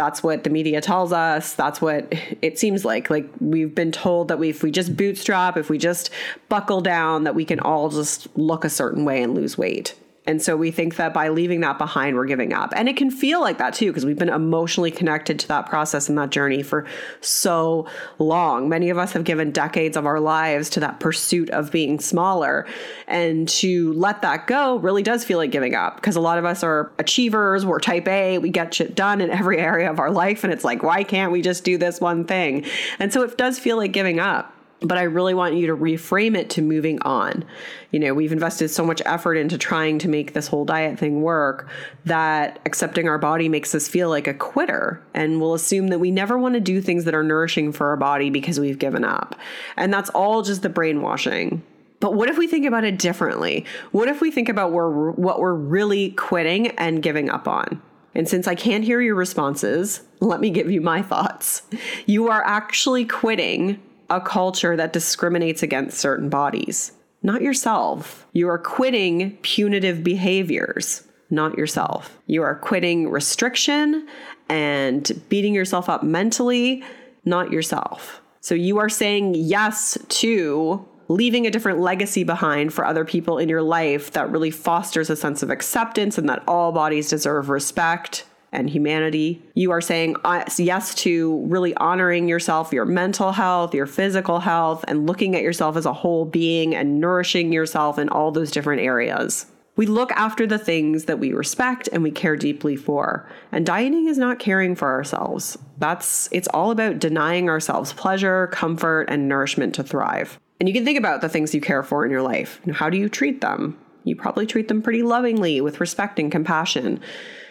That's 0.00 0.22
what 0.22 0.44
the 0.44 0.50
media 0.50 0.80
tells 0.80 1.12
us. 1.12 1.52
That's 1.52 1.82
what 1.82 2.10
it 2.40 2.58
seems 2.58 2.86
like. 2.86 3.10
Like 3.10 3.28
we've 3.38 3.74
been 3.74 3.92
told 3.92 4.28
that 4.28 4.38
we, 4.38 4.48
if 4.48 4.62
we 4.62 4.70
just 4.70 4.96
bootstrap, 4.96 5.58
if 5.58 5.68
we 5.68 5.76
just 5.76 6.08
buckle 6.48 6.80
down, 6.80 7.24
that 7.24 7.34
we 7.34 7.44
can 7.44 7.60
all 7.60 7.90
just 7.90 8.26
look 8.34 8.64
a 8.64 8.70
certain 8.70 9.04
way 9.04 9.22
and 9.22 9.34
lose 9.34 9.58
weight. 9.58 9.94
And 10.26 10.42
so 10.42 10.54
we 10.56 10.70
think 10.70 10.96
that 10.96 11.14
by 11.14 11.28
leaving 11.28 11.60
that 11.62 11.78
behind, 11.78 12.14
we're 12.14 12.26
giving 12.26 12.52
up. 12.52 12.72
And 12.76 12.88
it 12.88 12.96
can 12.96 13.10
feel 13.10 13.40
like 13.40 13.56
that 13.58 13.72
too, 13.72 13.86
because 13.86 14.04
we've 14.04 14.18
been 14.18 14.28
emotionally 14.28 14.90
connected 14.90 15.38
to 15.40 15.48
that 15.48 15.66
process 15.66 16.10
and 16.10 16.18
that 16.18 16.30
journey 16.30 16.62
for 16.62 16.86
so 17.20 17.86
long. 18.18 18.68
Many 18.68 18.90
of 18.90 18.98
us 18.98 19.12
have 19.12 19.24
given 19.24 19.50
decades 19.50 19.96
of 19.96 20.04
our 20.04 20.20
lives 20.20 20.68
to 20.70 20.80
that 20.80 21.00
pursuit 21.00 21.48
of 21.50 21.72
being 21.72 21.98
smaller. 21.98 22.66
And 23.08 23.48
to 23.48 23.94
let 23.94 24.20
that 24.22 24.46
go 24.46 24.76
really 24.76 25.02
does 25.02 25.24
feel 25.24 25.38
like 25.38 25.50
giving 25.50 25.74
up 25.74 25.96
because 25.96 26.16
a 26.16 26.20
lot 26.20 26.38
of 26.38 26.44
us 26.44 26.62
are 26.62 26.92
achievers, 26.98 27.64
we're 27.64 27.80
type 27.80 28.06
A, 28.06 28.38
we 28.38 28.50
get 28.50 28.74
shit 28.74 28.94
done 28.94 29.22
in 29.22 29.30
every 29.30 29.58
area 29.70 29.90
of 29.90 29.98
our 29.98 30.10
life. 30.10 30.44
And 30.44 30.52
it's 30.52 30.64
like, 30.64 30.82
why 30.82 31.02
can't 31.02 31.32
we 31.32 31.40
just 31.40 31.64
do 31.64 31.78
this 31.78 31.98
one 31.98 32.26
thing? 32.26 32.66
And 32.98 33.10
so 33.10 33.22
it 33.22 33.38
does 33.38 33.58
feel 33.58 33.78
like 33.78 33.92
giving 33.92 34.20
up 34.20 34.54
but 34.80 34.96
I 34.96 35.02
really 35.02 35.34
want 35.34 35.54
you 35.54 35.66
to 35.66 35.76
reframe 35.76 36.36
it 36.36 36.50
to 36.50 36.62
moving 36.62 37.00
on. 37.02 37.44
You 37.90 38.00
know, 38.00 38.14
we've 38.14 38.32
invested 38.32 38.68
so 38.68 38.84
much 38.84 39.02
effort 39.04 39.34
into 39.34 39.58
trying 39.58 39.98
to 40.00 40.08
make 40.08 40.32
this 40.32 40.46
whole 40.46 40.64
diet 40.64 40.98
thing 40.98 41.22
work 41.22 41.68
that 42.06 42.58
accepting 42.64 43.08
our 43.08 43.18
body 43.18 43.48
makes 43.48 43.74
us 43.74 43.88
feel 43.88 44.08
like 44.08 44.26
a 44.26 44.34
quitter 44.34 45.02
and 45.12 45.40
we'll 45.40 45.54
assume 45.54 45.88
that 45.88 45.98
we 45.98 46.10
never 46.10 46.38
want 46.38 46.54
to 46.54 46.60
do 46.60 46.80
things 46.80 47.04
that 47.04 47.14
are 47.14 47.22
nourishing 47.22 47.72
for 47.72 47.88
our 47.88 47.96
body 47.96 48.30
because 48.30 48.58
we've 48.58 48.78
given 48.78 49.04
up. 49.04 49.36
And 49.76 49.92
that's 49.92 50.10
all 50.10 50.42
just 50.42 50.62
the 50.62 50.68
brainwashing. 50.68 51.62
But 52.00 52.14
what 52.14 52.30
if 52.30 52.38
we 52.38 52.46
think 52.46 52.64
about 52.64 52.84
it 52.84 52.98
differently? 52.98 53.66
What 53.92 54.08
if 54.08 54.22
we 54.22 54.30
think 54.30 54.48
about 54.48 54.72
where 54.72 54.88
what 54.88 55.38
we're 55.38 55.52
really 55.52 56.12
quitting 56.12 56.68
and 56.68 57.02
giving 57.02 57.28
up 57.28 57.46
on? 57.46 57.82
And 58.14 58.28
since 58.28 58.48
I 58.48 58.54
can't 58.54 58.82
hear 58.82 59.00
your 59.00 59.14
responses, 59.14 60.00
let 60.20 60.40
me 60.40 60.50
give 60.50 60.70
you 60.70 60.80
my 60.80 61.02
thoughts. 61.02 61.62
You 62.06 62.28
are 62.28 62.42
actually 62.44 63.04
quitting 63.04 63.80
a 64.10 64.20
culture 64.20 64.76
that 64.76 64.92
discriminates 64.92 65.62
against 65.62 65.98
certain 65.98 66.28
bodies, 66.28 66.92
not 67.22 67.42
yourself. 67.42 68.26
You 68.32 68.48
are 68.48 68.58
quitting 68.58 69.38
punitive 69.42 70.02
behaviors, 70.02 71.04
not 71.30 71.56
yourself. 71.56 72.18
You 72.26 72.42
are 72.42 72.56
quitting 72.56 73.08
restriction 73.08 74.08
and 74.48 75.22
beating 75.28 75.54
yourself 75.54 75.88
up 75.88 76.02
mentally, 76.02 76.82
not 77.24 77.52
yourself. 77.52 78.20
So 78.40 78.54
you 78.54 78.78
are 78.78 78.88
saying 78.88 79.34
yes 79.36 79.96
to 80.08 80.86
leaving 81.08 81.46
a 81.46 81.50
different 81.50 81.80
legacy 81.80 82.24
behind 82.24 82.72
for 82.72 82.84
other 82.84 83.04
people 83.04 83.38
in 83.38 83.48
your 83.48 83.62
life 83.62 84.12
that 84.12 84.30
really 84.30 84.50
fosters 84.50 85.10
a 85.10 85.16
sense 85.16 85.42
of 85.42 85.50
acceptance 85.50 86.16
and 86.18 86.28
that 86.28 86.42
all 86.46 86.72
bodies 86.72 87.10
deserve 87.10 87.48
respect 87.48 88.24
and 88.52 88.68
humanity. 88.68 89.42
You 89.54 89.70
are 89.70 89.80
saying 89.80 90.16
uh, 90.24 90.44
yes 90.58 90.94
to 90.96 91.44
really 91.46 91.74
honoring 91.76 92.28
yourself, 92.28 92.72
your 92.72 92.84
mental 92.84 93.32
health, 93.32 93.74
your 93.74 93.86
physical 93.86 94.40
health, 94.40 94.84
and 94.88 95.06
looking 95.06 95.36
at 95.36 95.42
yourself 95.42 95.76
as 95.76 95.86
a 95.86 95.92
whole 95.92 96.24
being 96.24 96.74
and 96.74 97.00
nourishing 97.00 97.52
yourself 97.52 97.98
in 97.98 98.08
all 98.08 98.30
those 98.32 98.50
different 98.50 98.82
areas. 98.82 99.46
We 99.76 99.86
look 99.86 100.12
after 100.12 100.46
the 100.46 100.58
things 100.58 101.04
that 101.04 101.20
we 101.20 101.32
respect 101.32 101.88
and 101.92 102.02
we 102.02 102.10
care 102.10 102.36
deeply 102.36 102.76
for. 102.76 103.30
And 103.52 103.64
dieting 103.64 104.08
is 104.08 104.18
not 104.18 104.38
caring 104.38 104.74
for 104.74 104.88
ourselves. 104.88 105.56
That's 105.78 106.28
it's 106.32 106.48
all 106.48 106.70
about 106.70 106.98
denying 106.98 107.48
ourselves 107.48 107.92
pleasure, 107.92 108.48
comfort, 108.48 109.06
and 109.08 109.28
nourishment 109.28 109.74
to 109.76 109.82
thrive. 109.82 110.38
And 110.58 110.68
you 110.68 110.74
can 110.74 110.84
think 110.84 110.98
about 110.98 111.22
the 111.22 111.28
things 111.28 111.54
you 111.54 111.60
care 111.62 111.82
for 111.82 112.04
in 112.04 112.10
your 112.10 112.20
life. 112.20 112.60
How 112.72 112.90
do 112.90 112.98
you 112.98 113.08
treat 113.08 113.40
them? 113.40 113.78
You 114.04 114.16
probably 114.16 114.46
treat 114.46 114.68
them 114.68 114.82
pretty 114.82 115.02
lovingly 115.02 115.60
with 115.60 115.80
respect 115.80 116.18
and 116.18 116.30
compassion 116.30 117.00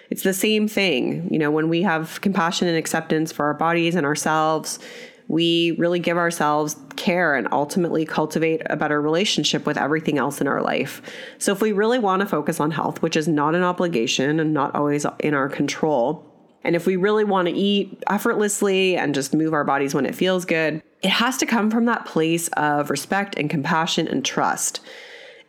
it's 0.09 0.23
the 0.23 0.33
same 0.33 0.67
thing. 0.67 1.31
You 1.31 1.39
know, 1.39 1.51
when 1.51 1.69
we 1.69 1.81
have 1.83 2.21
compassion 2.21 2.67
and 2.67 2.77
acceptance 2.77 3.31
for 3.31 3.45
our 3.45 3.53
bodies 3.53 3.95
and 3.95 4.05
ourselves, 4.05 4.79
we 5.27 5.71
really 5.77 5.99
give 5.99 6.17
ourselves 6.17 6.75
care 6.95 7.35
and 7.35 7.47
ultimately 7.51 8.05
cultivate 8.05 8.61
a 8.65 8.75
better 8.75 8.99
relationship 8.99 9.65
with 9.65 9.77
everything 9.77 10.17
else 10.17 10.41
in 10.41 10.47
our 10.47 10.61
life. 10.61 11.01
So, 11.37 11.51
if 11.51 11.61
we 11.61 11.71
really 11.71 11.99
want 11.99 12.21
to 12.21 12.25
focus 12.25 12.59
on 12.59 12.71
health, 12.71 13.01
which 13.01 13.15
is 13.15 13.27
not 13.27 13.55
an 13.55 13.63
obligation 13.63 14.39
and 14.39 14.53
not 14.53 14.73
always 14.75 15.05
in 15.19 15.33
our 15.35 15.47
control, 15.47 16.25
and 16.63 16.75
if 16.75 16.85
we 16.85 16.95
really 16.95 17.23
want 17.23 17.47
to 17.47 17.53
eat 17.53 18.03
effortlessly 18.09 18.97
and 18.97 19.15
just 19.15 19.33
move 19.33 19.53
our 19.53 19.63
bodies 19.63 19.93
when 19.93 20.05
it 20.05 20.15
feels 20.15 20.45
good, 20.45 20.81
it 21.01 21.09
has 21.09 21.37
to 21.37 21.45
come 21.45 21.71
from 21.71 21.85
that 21.85 22.05
place 22.05 22.49
of 22.49 22.89
respect 22.89 23.35
and 23.37 23.49
compassion 23.49 24.07
and 24.07 24.25
trust. 24.25 24.81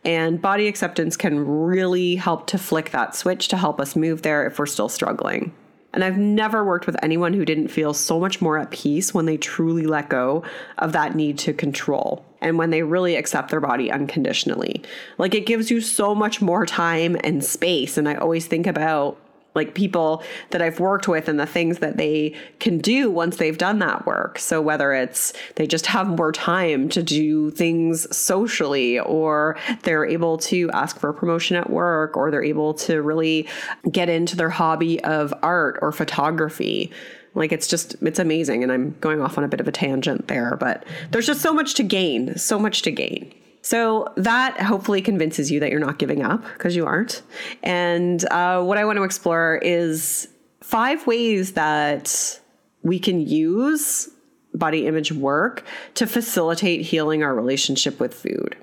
And 0.03 0.41
body 0.41 0.67
acceptance 0.67 1.15
can 1.15 1.45
really 1.45 2.15
help 2.15 2.47
to 2.47 2.57
flick 2.57 2.91
that 2.91 3.15
switch 3.15 3.47
to 3.49 3.57
help 3.57 3.79
us 3.79 3.95
move 3.95 4.23
there 4.23 4.45
if 4.47 4.57
we're 4.57 4.65
still 4.65 4.89
struggling. 4.89 5.53
And 5.93 6.03
I've 6.03 6.17
never 6.17 6.63
worked 6.63 6.85
with 6.85 6.95
anyone 7.03 7.33
who 7.33 7.43
didn't 7.43 7.67
feel 7.67 7.93
so 7.93 8.19
much 8.19 8.41
more 8.41 8.57
at 8.57 8.71
peace 8.71 9.13
when 9.13 9.25
they 9.25 9.37
truly 9.37 9.85
let 9.85 10.09
go 10.09 10.43
of 10.77 10.93
that 10.93 11.15
need 11.15 11.37
to 11.39 11.53
control 11.53 12.25
and 12.39 12.57
when 12.57 12.69
they 12.69 12.81
really 12.81 13.15
accept 13.15 13.51
their 13.51 13.59
body 13.59 13.91
unconditionally. 13.91 14.81
Like 15.17 15.35
it 15.35 15.45
gives 15.45 15.69
you 15.69 15.81
so 15.81 16.15
much 16.15 16.41
more 16.41 16.65
time 16.65 17.17
and 17.23 17.43
space. 17.43 17.97
And 17.97 18.07
I 18.07 18.15
always 18.15 18.47
think 18.47 18.67
about 18.67 19.17
like 19.53 19.75
people 19.75 20.23
that 20.51 20.61
I've 20.61 20.79
worked 20.79 21.07
with 21.07 21.27
and 21.27 21.39
the 21.39 21.45
things 21.45 21.79
that 21.79 21.97
they 21.97 22.35
can 22.59 22.77
do 22.77 23.11
once 23.11 23.37
they've 23.37 23.57
done 23.57 23.79
that 23.79 24.05
work. 24.05 24.39
So 24.39 24.61
whether 24.61 24.93
it's 24.93 25.33
they 25.55 25.67
just 25.67 25.85
have 25.87 26.07
more 26.07 26.31
time 26.31 26.87
to 26.89 27.03
do 27.03 27.51
things 27.51 28.15
socially 28.15 28.99
or 28.99 29.57
they're 29.83 30.05
able 30.05 30.37
to 30.37 30.69
ask 30.71 30.99
for 30.99 31.09
a 31.09 31.13
promotion 31.13 31.57
at 31.57 31.69
work 31.69 32.15
or 32.15 32.31
they're 32.31 32.43
able 32.43 32.73
to 32.75 33.01
really 33.01 33.47
get 33.91 34.09
into 34.09 34.35
their 34.35 34.49
hobby 34.49 35.03
of 35.03 35.33
art 35.43 35.79
or 35.81 35.91
photography. 35.91 36.91
Like 37.33 37.51
it's 37.51 37.67
just 37.67 37.95
it's 38.01 38.19
amazing 38.19 38.63
and 38.63 38.71
I'm 38.71 38.95
going 39.01 39.21
off 39.21 39.37
on 39.37 39.43
a 39.43 39.47
bit 39.47 39.59
of 39.59 39.67
a 39.67 39.71
tangent 39.71 40.27
there, 40.27 40.57
but 40.57 40.85
there's 41.11 41.27
just 41.27 41.41
so 41.41 41.53
much 41.53 41.73
to 41.75 41.83
gain, 41.83 42.37
so 42.37 42.59
much 42.59 42.81
to 42.83 42.91
gain. 42.91 43.33
So 43.61 44.11
that 44.17 44.59
hopefully 44.59 45.01
convinces 45.01 45.51
you 45.51 45.59
that 45.59 45.69
you're 45.69 45.79
not 45.79 45.99
giving 45.99 46.23
up 46.23 46.43
because 46.53 46.75
you 46.75 46.85
aren't. 46.85 47.21
And 47.61 48.23
uh, 48.31 48.63
what 48.63 48.77
I 48.77 48.85
want 48.85 48.97
to 48.97 49.03
explore 49.03 49.59
is 49.61 50.27
five 50.61 51.05
ways 51.05 51.53
that 51.53 52.39
we 52.83 52.97
can 52.99 53.25
use 53.25 54.09
body 54.53 54.87
image 54.87 55.11
work 55.11 55.63
to 55.95 56.07
facilitate 56.07 56.81
healing 56.81 57.23
our 57.23 57.33
relationship 57.33 57.99
with 57.99 58.13
food. 58.13 58.55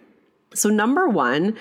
So, 0.54 0.68
number 0.68 1.08
one 1.08 1.56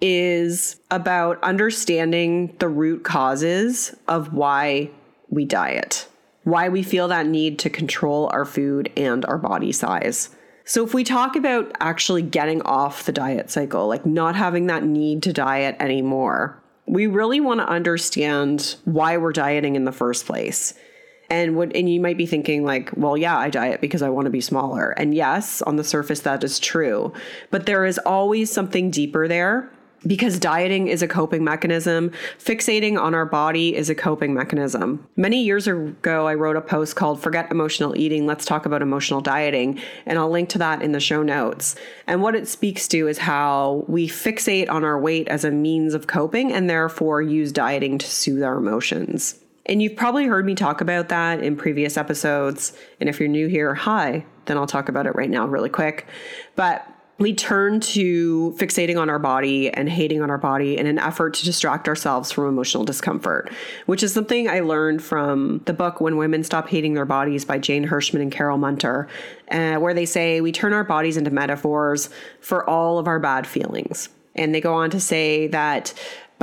is 0.00 0.76
about 0.90 1.42
understanding 1.42 2.54
the 2.58 2.68
root 2.68 3.04
causes 3.04 3.94
of 4.08 4.32
why 4.32 4.90
we 5.28 5.44
diet, 5.44 6.08
why 6.42 6.68
we 6.68 6.82
feel 6.82 7.08
that 7.08 7.26
need 7.26 7.58
to 7.60 7.70
control 7.70 8.28
our 8.32 8.44
food 8.44 8.92
and 8.96 9.24
our 9.26 9.38
body 9.38 9.72
size. 9.72 10.34
So, 10.66 10.84
if 10.84 10.94
we 10.94 11.04
talk 11.04 11.36
about 11.36 11.72
actually 11.80 12.22
getting 12.22 12.62
off 12.62 13.04
the 13.04 13.12
diet 13.12 13.50
cycle, 13.50 13.86
like 13.86 14.06
not 14.06 14.34
having 14.34 14.66
that 14.68 14.84
need 14.84 15.22
to 15.24 15.32
diet 15.32 15.76
anymore, 15.78 16.62
we 16.86 17.06
really 17.06 17.40
want 17.40 17.60
to 17.60 17.68
understand 17.68 18.76
why 18.84 19.16
we're 19.16 19.32
dieting 19.32 19.76
in 19.76 19.84
the 19.84 19.92
first 19.92 20.26
place. 20.26 20.74
And 21.30 21.56
what 21.56 21.74
and 21.74 21.90
you 21.90 22.00
might 22.00 22.18
be 22.18 22.26
thinking 22.26 22.64
like, 22.64 22.90
well, 22.96 23.16
yeah, 23.16 23.36
I 23.36 23.50
diet 23.50 23.80
because 23.80 24.02
I 24.02 24.10
want 24.10 24.26
to 24.26 24.30
be 24.30 24.40
smaller. 24.40 24.90
And 24.90 25.14
yes, 25.14 25.62
on 25.62 25.76
the 25.76 25.84
surface 25.84 26.20
that 26.20 26.44
is 26.44 26.58
true. 26.58 27.12
But 27.50 27.66
there 27.66 27.84
is 27.84 27.98
always 27.98 28.50
something 28.50 28.90
deeper 28.90 29.26
there 29.28 29.70
because 30.06 30.38
dieting 30.38 30.88
is 30.88 31.02
a 31.02 31.08
coping 31.08 31.44
mechanism, 31.44 32.10
fixating 32.38 33.00
on 33.00 33.14
our 33.14 33.26
body 33.26 33.74
is 33.74 33.88
a 33.90 33.94
coping 33.94 34.34
mechanism. 34.34 35.06
Many 35.16 35.42
years 35.42 35.66
ago, 35.66 36.26
I 36.26 36.34
wrote 36.34 36.56
a 36.56 36.60
post 36.60 36.96
called 36.96 37.22
Forget 37.22 37.50
Emotional 37.50 37.96
Eating, 37.96 38.26
Let's 38.26 38.44
Talk 38.44 38.66
About 38.66 38.82
Emotional 38.82 39.20
Dieting, 39.20 39.80
and 40.06 40.18
I'll 40.18 40.30
link 40.30 40.48
to 40.50 40.58
that 40.58 40.82
in 40.82 40.92
the 40.92 41.00
show 41.00 41.22
notes. 41.22 41.76
And 42.06 42.22
what 42.22 42.34
it 42.34 42.48
speaks 42.48 42.86
to 42.88 43.08
is 43.08 43.18
how 43.18 43.84
we 43.88 44.08
fixate 44.08 44.70
on 44.70 44.84
our 44.84 44.98
weight 44.98 45.28
as 45.28 45.44
a 45.44 45.50
means 45.50 45.94
of 45.94 46.06
coping 46.06 46.52
and 46.52 46.68
therefore 46.68 47.22
use 47.22 47.52
dieting 47.52 47.98
to 47.98 48.06
soothe 48.06 48.42
our 48.42 48.56
emotions. 48.56 49.40
And 49.66 49.82
you've 49.82 49.96
probably 49.96 50.26
heard 50.26 50.44
me 50.44 50.54
talk 50.54 50.80
about 50.80 51.08
that 51.08 51.42
in 51.42 51.56
previous 51.56 51.96
episodes. 51.96 52.76
And 53.00 53.08
if 53.08 53.18
you're 53.18 53.28
new 53.28 53.46
here, 53.46 53.74
hi, 53.74 54.26
then 54.44 54.58
I'll 54.58 54.66
talk 54.66 54.90
about 54.90 55.06
it 55.06 55.14
right 55.14 55.30
now, 55.30 55.46
really 55.46 55.70
quick. 55.70 56.06
But 56.54 56.86
we 57.18 57.32
turn 57.32 57.78
to 57.78 58.54
fixating 58.58 59.00
on 59.00 59.08
our 59.08 59.20
body 59.20 59.70
and 59.70 59.88
hating 59.88 60.20
on 60.20 60.30
our 60.30 60.38
body 60.38 60.76
in 60.76 60.86
an 60.86 60.98
effort 60.98 61.34
to 61.34 61.44
distract 61.44 61.86
ourselves 61.86 62.32
from 62.32 62.48
emotional 62.48 62.84
discomfort, 62.84 63.52
which 63.86 64.02
is 64.02 64.12
something 64.12 64.48
I 64.48 64.60
learned 64.60 65.02
from 65.02 65.58
the 65.66 65.72
book 65.72 66.00
When 66.00 66.16
Women 66.16 66.42
Stop 66.42 66.68
Hating 66.68 66.94
Their 66.94 67.04
Bodies 67.04 67.44
by 67.44 67.58
Jane 67.58 67.86
Hirschman 67.86 68.20
and 68.20 68.32
Carol 68.32 68.58
Munter, 68.58 69.08
uh, 69.50 69.76
where 69.76 69.94
they 69.94 70.06
say 70.06 70.40
we 70.40 70.50
turn 70.50 70.72
our 70.72 70.84
bodies 70.84 71.16
into 71.16 71.30
metaphors 71.30 72.10
for 72.40 72.68
all 72.68 72.98
of 72.98 73.06
our 73.06 73.20
bad 73.20 73.46
feelings. 73.46 74.08
And 74.34 74.52
they 74.52 74.60
go 74.60 74.74
on 74.74 74.90
to 74.90 75.00
say 75.00 75.46
that 75.48 75.94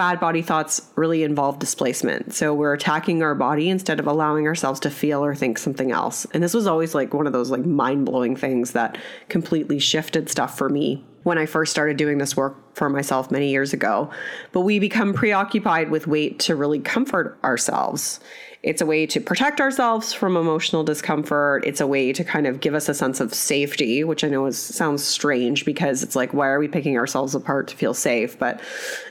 bad 0.01 0.19
body 0.19 0.41
thoughts 0.41 0.81
really 0.95 1.21
involve 1.21 1.59
displacement. 1.59 2.33
So 2.33 2.55
we're 2.55 2.73
attacking 2.73 3.21
our 3.21 3.35
body 3.35 3.69
instead 3.69 3.99
of 3.99 4.07
allowing 4.07 4.47
ourselves 4.47 4.79
to 4.79 4.89
feel 4.89 5.23
or 5.23 5.35
think 5.35 5.59
something 5.59 5.91
else. 5.91 6.25
And 6.33 6.41
this 6.41 6.55
was 6.55 6.65
always 6.65 6.95
like 6.95 7.13
one 7.13 7.27
of 7.27 7.33
those 7.33 7.51
like 7.51 7.67
mind-blowing 7.67 8.35
things 8.35 8.71
that 8.71 8.97
completely 9.29 9.77
shifted 9.77 10.27
stuff 10.27 10.57
for 10.57 10.69
me 10.69 11.05
when 11.21 11.37
I 11.37 11.45
first 11.45 11.71
started 11.71 11.97
doing 11.97 12.17
this 12.17 12.35
work 12.35 12.57
for 12.73 12.89
myself 12.89 13.29
many 13.29 13.51
years 13.51 13.73
ago. 13.73 14.09
But 14.53 14.61
we 14.61 14.79
become 14.79 15.13
preoccupied 15.13 15.91
with 15.91 16.07
weight 16.07 16.39
to 16.39 16.55
really 16.55 16.79
comfort 16.79 17.37
ourselves. 17.43 18.19
It's 18.63 18.81
a 18.81 18.85
way 18.85 19.07
to 19.07 19.19
protect 19.19 19.59
ourselves 19.59 20.13
from 20.13 20.37
emotional 20.37 20.83
discomfort. 20.83 21.65
It's 21.65 21.81
a 21.81 21.87
way 21.87 22.13
to 22.13 22.23
kind 22.23 22.45
of 22.45 22.59
give 22.59 22.75
us 22.75 22.87
a 22.89 22.93
sense 22.93 23.19
of 23.19 23.33
safety, 23.33 24.03
which 24.03 24.23
I 24.23 24.29
know 24.29 24.45
is, 24.45 24.57
sounds 24.57 25.03
strange 25.03 25.65
because 25.65 26.03
it's 26.03 26.15
like, 26.15 26.31
why 26.33 26.47
are 26.47 26.59
we 26.59 26.67
picking 26.67 26.95
ourselves 26.95 27.33
apart 27.33 27.69
to 27.69 27.75
feel 27.75 27.95
safe? 27.95 28.37
But 28.37 28.61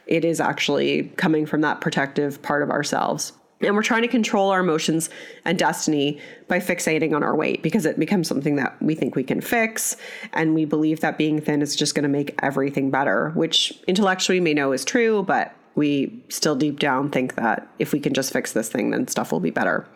it 0.07 0.25
is 0.25 0.41
actually 0.41 1.13
coming 1.17 1.47
from 1.47 1.63
that 1.63 1.81
protective 1.81 2.41
part 2.43 2.63
of 2.63 2.71
ourselves. 2.71 3.33
And 3.63 3.75
we're 3.75 3.83
trying 3.83 4.03
to 4.03 4.09
control 4.09 4.51
our 4.51 4.61
emotions 4.61 5.11
and 5.45 5.59
destiny 5.59 6.19
by 6.49 6.61
fixating 6.61 7.15
on 7.15 7.23
our 7.23 7.35
weight 7.35 7.63
because 7.63 7.85
it 7.85 7.99
becomes 7.99 8.29
something 8.29 8.57
that 8.57 8.81
we 8.81 8.95
think 8.95 9.17
we 9.17 9.25
can 9.25 9.41
fix. 9.41 9.97
And 10.33 10.55
we 10.55 10.65
believe 10.65 11.01
that 11.01 11.19
being 11.19 11.41
thin 11.41 11.61
is 11.61 11.77
just 11.77 11.95
going 11.95 12.05
to 12.05 12.09
make 12.09 12.37
everything 12.41 12.91
better, 12.91 13.31
which 13.31 13.79
intellectually 13.87 14.39
we 14.39 14.45
may 14.45 14.55
know 14.55 14.73
is 14.73 14.85
true, 14.85 15.25
but 15.25 15.55
we 15.75 16.23
still 16.29 16.57
deep 16.57 16.79
down 16.79 17.11
think 17.11 17.37
that 17.37 17.69
if 17.79 17.93
we 17.93 18.01
can 18.01 18.13
just 18.13 18.33
fix 18.33 18.53
this 18.53 18.69
thing, 18.69 18.91
then 18.91 19.09
stuff 19.09 19.33
will 19.33 19.41
be 19.41 19.51
better. 19.51 19.87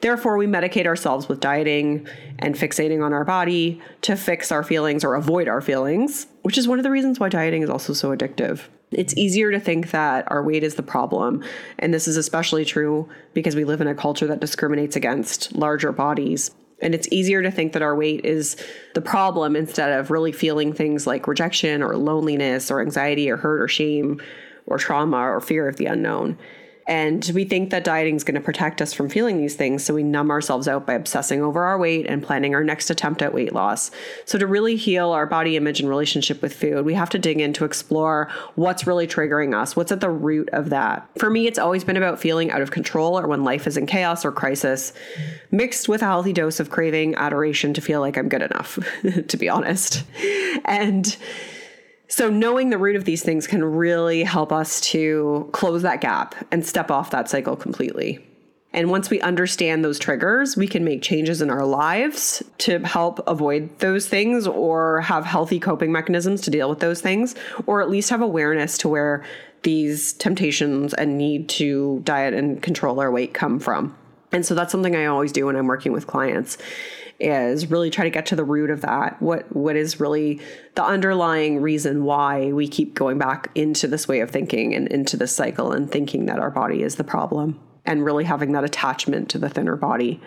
Therefore, 0.00 0.36
we 0.36 0.46
medicate 0.46 0.86
ourselves 0.86 1.28
with 1.28 1.40
dieting 1.40 2.06
and 2.38 2.54
fixating 2.54 3.04
on 3.04 3.12
our 3.12 3.24
body 3.24 3.80
to 4.02 4.16
fix 4.16 4.52
our 4.52 4.62
feelings 4.62 5.04
or 5.04 5.14
avoid 5.14 5.48
our 5.48 5.60
feelings, 5.60 6.26
which 6.42 6.58
is 6.58 6.68
one 6.68 6.78
of 6.78 6.82
the 6.82 6.90
reasons 6.90 7.18
why 7.18 7.28
dieting 7.28 7.62
is 7.62 7.70
also 7.70 7.92
so 7.92 8.14
addictive. 8.14 8.62
It's 8.92 9.16
easier 9.16 9.50
to 9.50 9.58
think 9.58 9.90
that 9.90 10.30
our 10.30 10.44
weight 10.44 10.62
is 10.62 10.76
the 10.76 10.82
problem. 10.82 11.42
And 11.78 11.92
this 11.92 12.06
is 12.06 12.16
especially 12.16 12.64
true 12.64 13.08
because 13.34 13.56
we 13.56 13.64
live 13.64 13.80
in 13.80 13.88
a 13.88 13.94
culture 13.94 14.26
that 14.28 14.40
discriminates 14.40 14.96
against 14.96 15.54
larger 15.54 15.92
bodies. 15.92 16.50
And 16.82 16.94
it's 16.94 17.08
easier 17.10 17.42
to 17.42 17.50
think 17.50 17.72
that 17.72 17.82
our 17.82 17.96
weight 17.96 18.24
is 18.24 18.56
the 18.94 19.00
problem 19.00 19.56
instead 19.56 19.98
of 19.98 20.10
really 20.10 20.32
feeling 20.32 20.72
things 20.72 21.06
like 21.06 21.26
rejection 21.26 21.82
or 21.82 21.96
loneliness 21.96 22.70
or 22.70 22.80
anxiety 22.80 23.30
or 23.30 23.38
hurt 23.38 23.62
or 23.62 23.68
shame 23.68 24.20
or 24.66 24.78
trauma 24.78 25.18
or 25.18 25.40
fear 25.40 25.68
of 25.68 25.76
the 25.76 25.86
unknown. 25.86 26.38
And 26.88 27.28
we 27.34 27.44
think 27.44 27.70
that 27.70 27.82
dieting 27.82 28.14
is 28.14 28.22
going 28.22 28.36
to 28.36 28.40
protect 28.40 28.80
us 28.80 28.92
from 28.92 29.08
feeling 29.08 29.38
these 29.38 29.56
things. 29.56 29.84
So 29.84 29.92
we 29.92 30.04
numb 30.04 30.30
ourselves 30.30 30.68
out 30.68 30.86
by 30.86 30.94
obsessing 30.94 31.42
over 31.42 31.64
our 31.64 31.78
weight 31.78 32.06
and 32.06 32.22
planning 32.22 32.54
our 32.54 32.62
next 32.62 32.90
attempt 32.90 33.22
at 33.22 33.34
weight 33.34 33.52
loss. 33.52 33.90
So, 34.24 34.38
to 34.38 34.46
really 34.46 34.76
heal 34.76 35.10
our 35.10 35.26
body 35.26 35.56
image 35.56 35.80
and 35.80 35.88
relationship 35.88 36.42
with 36.42 36.54
food, 36.54 36.84
we 36.84 36.94
have 36.94 37.10
to 37.10 37.18
dig 37.18 37.40
in 37.40 37.52
to 37.54 37.64
explore 37.64 38.30
what's 38.54 38.86
really 38.86 39.06
triggering 39.08 39.54
us, 39.54 39.74
what's 39.74 39.90
at 39.90 40.00
the 40.00 40.10
root 40.10 40.48
of 40.52 40.70
that. 40.70 41.08
For 41.18 41.28
me, 41.28 41.48
it's 41.48 41.58
always 41.58 41.82
been 41.82 41.96
about 41.96 42.20
feeling 42.20 42.52
out 42.52 42.62
of 42.62 42.70
control 42.70 43.18
or 43.18 43.26
when 43.26 43.42
life 43.42 43.66
is 43.66 43.76
in 43.76 43.86
chaos 43.86 44.24
or 44.24 44.30
crisis, 44.30 44.92
mixed 45.50 45.88
with 45.88 46.02
a 46.02 46.06
healthy 46.06 46.32
dose 46.32 46.60
of 46.60 46.70
craving, 46.70 47.16
adoration 47.16 47.74
to 47.74 47.80
feel 47.80 48.00
like 48.00 48.16
I'm 48.16 48.28
good 48.28 48.42
enough, 48.42 48.78
to 49.28 49.36
be 49.36 49.48
honest. 49.48 50.04
And 50.64 51.16
so, 52.08 52.30
knowing 52.30 52.70
the 52.70 52.78
root 52.78 52.96
of 52.96 53.04
these 53.04 53.22
things 53.22 53.46
can 53.46 53.64
really 53.64 54.22
help 54.22 54.52
us 54.52 54.80
to 54.82 55.48
close 55.52 55.82
that 55.82 56.00
gap 56.00 56.34
and 56.52 56.64
step 56.64 56.90
off 56.90 57.10
that 57.10 57.28
cycle 57.28 57.56
completely. 57.56 58.24
And 58.72 58.90
once 58.90 59.08
we 59.08 59.20
understand 59.22 59.84
those 59.84 59.98
triggers, 59.98 60.56
we 60.56 60.68
can 60.68 60.84
make 60.84 61.02
changes 61.02 61.40
in 61.40 61.50
our 61.50 61.64
lives 61.64 62.42
to 62.58 62.78
help 62.80 63.26
avoid 63.26 63.78
those 63.78 64.06
things 64.06 64.46
or 64.46 65.00
have 65.00 65.24
healthy 65.24 65.58
coping 65.58 65.90
mechanisms 65.90 66.42
to 66.42 66.50
deal 66.50 66.68
with 66.68 66.80
those 66.80 67.00
things, 67.00 67.34
or 67.64 67.80
at 67.80 67.88
least 67.88 68.10
have 68.10 68.20
awareness 68.20 68.76
to 68.78 68.88
where 68.88 69.24
these 69.62 70.12
temptations 70.12 70.94
and 70.94 71.16
need 71.16 71.48
to 71.48 72.02
diet 72.04 72.34
and 72.34 72.62
control 72.62 73.00
our 73.00 73.10
weight 73.10 73.32
come 73.34 73.58
from. 73.58 73.96
And 74.30 74.44
so 74.44 74.54
that's 74.54 74.72
something 74.72 74.94
I 74.94 75.06
always 75.06 75.32
do 75.32 75.46
when 75.46 75.56
I'm 75.56 75.66
working 75.66 75.92
with 75.92 76.06
clients 76.06 76.58
is 77.18 77.70
really 77.70 77.90
try 77.90 78.04
to 78.04 78.10
get 78.10 78.26
to 78.26 78.36
the 78.36 78.44
root 78.44 78.70
of 78.70 78.82
that. 78.82 79.20
What 79.22 79.54
what 79.54 79.76
is 79.76 80.00
really 80.00 80.40
the 80.74 80.84
underlying 80.84 81.60
reason 81.60 82.04
why 82.04 82.52
we 82.52 82.68
keep 82.68 82.94
going 82.94 83.18
back 83.18 83.50
into 83.54 83.86
this 83.88 84.06
way 84.06 84.20
of 84.20 84.30
thinking 84.30 84.74
and 84.74 84.88
into 84.88 85.16
this 85.16 85.34
cycle 85.34 85.72
and 85.72 85.90
thinking 85.90 86.26
that 86.26 86.38
our 86.38 86.50
body 86.50 86.82
is 86.82 86.96
the 86.96 87.04
problem 87.04 87.58
and 87.86 88.04
really 88.04 88.24
having 88.24 88.52
that 88.52 88.64
attachment 88.64 89.30
to 89.30 89.38
the 89.38 89.48
thinner 89.48 89.76
body. 89.76 90.20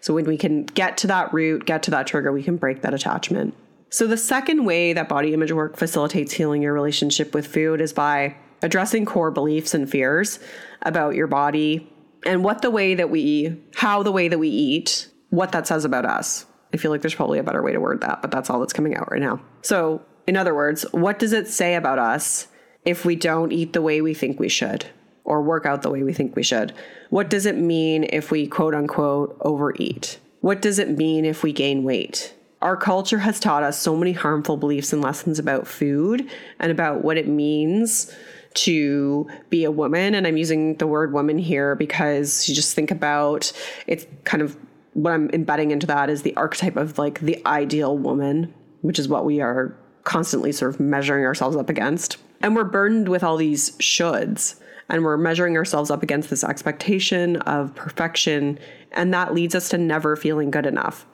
So 0.00 0.14
when 0.14 0.26
we 0.26 0.36
can 0.36 0.64
get 0.64 0.98
to 0.98 1.06
that 1.08 1.32
root, 1.32 1.64
get 1.64 1.82
to 1.84 1.90
that 1.92 2.06
trigger, 2.06 2.32
we 2.32 2.42
can 2.42 2.56
break 2.56 2.82
that 2.82 2.94
attachment. 2.94 3.54
So 3.90 4.06
the 4.06 4.18
second 4.18 4.66
way 4.66 4.92
that 4.92 5.08
body 5.08 5.32
image 5.32 5.50
work 5.50 5.76
facilitates 5.76 6.32
healing 6.32 6.62
your 6.62 6.74
relationship 6.74 7.34
with 7.34 7.46
food 7.46 7.80
is 7.80 7.94
by 7.94 8.36
addressing 8.60 9.06
core 9.06 9.30
beliefs 9.30 9.72
and 9.72 9.88
fears 9.88 10.38
about 10.82 11.14
your 11.14 11.26
body 11.26 11.90
and 12.26 12.44
what 12.44 12.60
the 12.60 12.70
way 12.70 12.94
that 12.94 13.08
we 13.08 13.20
eat, 13.20 13.52
how 13.76 14.02
the 14.02 14.12
way 14.12 14.28
that 14.28 14.38
we 14.38 14.48
eat 14.48 15.08
what 15.30 15.52
that 15.52 15.66
says 15.66 15.84
about 15.84 16.04
us. 16.04 16.46
I 16.72 16.76
feel 16.76 16.90
like 16.90 17.00
there's 17.00 17.14
probably 17.14 17.38
a 17.38 17.42
better 17.42 17.62
way 17.62 17.72
to 17.72 17.80
word 17.80 18.00
that, 18.02 18.20
but 18.22 18.30
that's 18.30 18.50
all 18.50 18.60
that's 18.60 18.72
coming 18.72 18.94
out 18.94 19.10
right 19.10 19.20
now. 19.20 19.40
So, 19.62 20.02
in 20.26 20.36
other 20.36 20.54
words, 20.54 20.84
what 20.92 21.18
does 21.18 21.32
it 21.32 21.48
say 21.48 21.74
about 21.74 21.98
us 21.98 22.48
if 22.84 23.04
we 23.04 23.16
don't 23.16 23.52
eat 23.52 23.72
the 23.72 23.82
way 23.82 24.00
we 24.00 24.12
think 24.12 24.38
we 24.38 24.48
should 24.48 24.86
or 25.24 25.42
work 25.42 25.66
out 25.66 25.82
the 25.82 25.90
way 25.90 26.02
we 26.02 26.12
think 26.12 26.36
we 26.36 26.42
should? 26.42 26.74
What 27.10 27.30
does 27.30 27.46
it 27.46 27.56
mean 27.56 28.04
if 28.10 28.30
we 28.30 28.46
quote 28.46 28.74
unquote 28.74 29.36
overeat? 29.40 30.18
What 30.40 30.62
does 30.62 30.78
it 30.78 30.96
mean 30.96 31.24
if 31.24 31.42
we 31.42 31.52
gain 31.52 31.84
weight? 31.84 32.34
Our 32.60 32.76
culture 32.76 33.18
has 33.18 33.38
taught 33.38 33.62
us 33.62 33.78
so 33.78 33.96
many 33.96 34.12
harmful 34.12 34.56
beliefs 34.56 34.92
and 34.92 35.00
lessons 35.00 35.38
about 35.38 35.66
food 35.66 36.28
and 36.58 36.72
about 36.72 37.04
what 37.04 37.16
it 37.16 37.28
means 37.28 38.12
to 38.54 39.28
be 39.50 39.64
a 39.64 39.70
woman. 39.70 40.14
And 40.14 40.26
I'm 40.26 40.36
using 40.36 40.76
the 40.76 40.86
word 40.86 41.12
woman 41.12 41.38
here 41.38 41.74
because 41.74 42.48
you 42.48 42.54
just 42.54 42.74
think 42.74 42.90
about 42.90 43.52
it's 43.86 44.06
kind 44.24 44.42
of 44.42 44.56
what 44.98 45.12
I'm 45.12 45.30
embedding 45.30 45.70
into 45.70 45.86
that 45.86 46.10
is 46.10 46.22
the 46.22 46.34
archetype 46.36 46.76
of 46.76 46.98
like 46.98 47.20
the 47.20 47.40
ideal 47.46 47.96
woman, 47.96 48.52
which 48.80 48.98
is 48.98 49.08
what 49.08 49.24
we 49.24 49.40
are 49.40 49.76
constantly 50.02 50.50
sort 50.50 50.74
of 50.74 50.80
measuring 50.80 51.24
ourselves 51.24 51.56
up 51.56 51.70
against. 51.70 52.16
And 52.40 52.56
we're 52.56 52.64
burdened 52.64 53.08
with 53.08 53.22
all 53.22 53.36
these 53.36 53.76
shoulds 53.78 54.60
and 54.88 55.04
we're 55.04 55.16
measuring 55.16 55.56
ourselves 55.56 55.92
up 55.92 56.02
against 56.02 56.30
this 56.30 56.42
expectation 56.42 57.36
of 57.36 57.74
perfection. 57.76 58.58
And 58.90 59.14
that 59.14 59.34
leads 59.34 59.54
us 59.54 59.68
to 59.68 59.78
never 59.78 60.16
feeling 60.16 60.50
good 60.50 60.66
enough. 60.66 61.06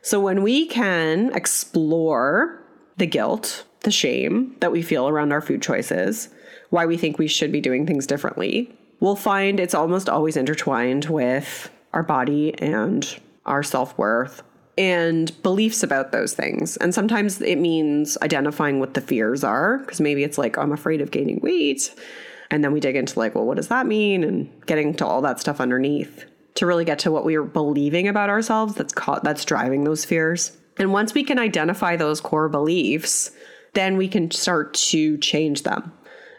So 0.00 0.20
when 0.20 0.44
we 0.44 0.66
can 0.66 1.34
explore 1.34 2.62
the 2.98 3.06
guilt, 3.06 3.64
the 3.80 3.90
shame 3.90 4.54
that 4.60 4.70
we 4.70 4.80
feel 4.80 5.08
around 5.08 5.32
our 5.32 5.40
food 5.40 5.60
choices, 5.60 6.28
why 6.70 6.86
we 6.86 6.96
think 6.96 7.18
we 7.18 7.26
should 7.26 7.50
be 7.50 7.60
doing 7.60 7.84
things 7.84 8.06
differently, 8.06 8.72
we'll 9.00 9.16
find 9.16 9.58
it's 9.58 9.74
almost 9.74 10.08
always 10.08 10.36
intertwined 10.36 11.06
with 11.06 11.70
our 11.92 12.02
body 12.04 12.54
and 12.60 13.18
our 13.46 13.62
self 13.62 13.96
worth 13.98 14.42
and 14.76 15.40
beliefs 15.42 15.82
about 15.82 16.12
those 16.12 16.34
things. 16.34 16.76
And 16.78 16.94
sometimes 16.94 17.40
it 17.40 17.56
means 17.56 18.18
identifying 18.22 18.80
what 18.80 18.94
the 18.94 19.00
fears 19.00 19.44
are, 19.44 19.78
because 19.78 20.00
maybe 20.00 20.24
it's 20.24 20.38
like, 20.38 20.58
I'm 20.58 20.72
afraid 20.72 21.00
of 21.00 21.10
gaining 21.10 21.40
weight. 21.40 21.94
And 22.50 22.62
then 22.62 22.72
we 22.72 22.80
dig 22.80 22.96
into 22.96 23.18
like, 23.18 23.34
well, 23.34 23.46
what 23.46 23.56
does 23.56 23.68
that 23.68 23.86
mean? 23.86 24.24
And 24.24 24.66
getting 24.66 24.94
to 24.94 25.06
all 25.06 25.22
that 25.22 25.40
stuff 25.40 25.60
underneath 25.60 26.24
to 26.56 26.66
really 26.66 26.84
get 26.84 27.00
to 27.00 27.10
what 27.10 27.24
we 27.24 27.34
are 27.34 27.42
believing 27.42 28.08
about 28.08 28.30
ourselves 28.30 28.74
that's 28.74 28.92
caught, 28.92 29.24
that's 29.24 29.44
driving 29.44 29.84
those 29.84 30.04
fears. 30.04 30.56
And 30.76 30.92
once 30.92 31.14
we 31.14 31.24
can 31.24 31.38
identify 31.38 31.96
those 31.96 32.20
core 32.20 32.48
beliefs, 32.48 33.30
then 33.74 33.96
we 33.96 34.08
can 34.08 34.30
start 34.30 34.74
to 34.74 35.18
change 35.18 35.62
them. 35.62 35.92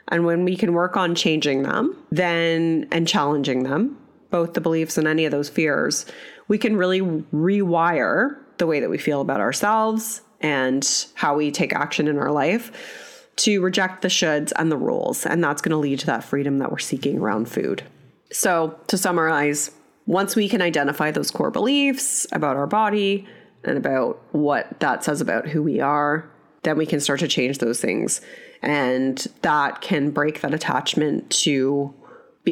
And 0.08 0.26
when 0.26 0.46
we 0.46 0.56
can 0.56 0.74
work 0.74 0.96
on 0.98 1.15
changing 1.15 1.63
them, 1.63 1.98
then 2.12 2.88
and 2.91 3.08
challenging 3.08 3.63
them, 3.63 3.98
both 4.30 4.54
the 4.54 4.62
beliefs 4.62 4.98
and 4.98 5.08
any 5.08 5.26
of 5.26 5.32
those 5.32 5.50
fears, 5.50 6.06
we 6.47 6.58
can 6.58 6.75
really 6.77 7.01
rewire 7.01 8.38
the 8.58 8.67
way 8.67 8.79
that 8.79 8.89
we 8.89 8.97
feel 8.97 9.21
about 9.21 9.41
ourselves 9.41 10.21
and 10.41 11.08
how 11.15 11.36
we 11.36 11.51
take 11.51 11.73
action 11.73 12.08
in 12.08 12.17
our 12.17 12.31
life 12.31 13.29
to 13.38 13.62
reject 13.62 14.01
the 14.01 14.08
shoulds 14.08 14.53
and 14.55 14.71
the 14.71 14.77
rules. 14.77 15.25
And 15.25 15.43
that's 15.43 15.62
going 15.62 15.71
to 15.71 15.77
lead 15.77 15.99
to 15.99 16.05
that 16.05 16.23
freedom 16.23 16.60
that 16.60 16.71
we're 16.71 16.79
seeking 16.79 17.19
around 17.19 17.49
food. 17.49 17.84
So, 18.31 18.79
to 18.88 18.97
summarize, 18.97 19.71
once 20.08 20.36
we 20.36 20.47
can 20.47 20.62
identify 20.62 21.12
those 21.12 21.31
core 21.31 21.51
beliefs 21.51 22.27
about 22.31 22.55
our 22.55 22.67
body 22.67 23.27
and 23.63 23.77
about 23.77 24.21
what 24.31 24.79
that 24.79 25.03
says 25.03 25.21
about 25.21 25.47
who 25.47 25.63
we 25.63 25.79
are, 25.79 26.29
then 26.63 26.77
we 26.77 26.86
can 26.86 26.99
start 26.99 27.19
to 27.21 27.27
change 27.27 27.58
those 27.58 27.79
things. 27.79 28.21
And 28.62 29.17
that 29.41 29.81
can 29.81 30.12
break 30.12 30.41
that 30.41 30.53
attachment 30.53 31.29
to 31.41 31.93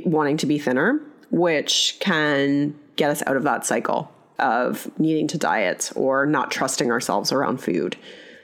wanting 0.06 0.38
to 0.38 0.46
be 0.46 0.58
thinner 0.58 1.02
which 1.34 1.98
can 2.00 2.80
get 2.96 3.10
us 3.10 3.24
out 3.26 3.38
of 3.38 3.44
that 3.44 3.66
cycle 3.66 4.12
of 4.40 4.92
needing 5.00 5.28
to 5.28 5.38
diet 5.38 5.92
or 5.96 6.26
not 6.26 6.52
trusting 6.52 6.92
ourselves 6.92 7.32
around 7.32 7.58
food 7.58 7.96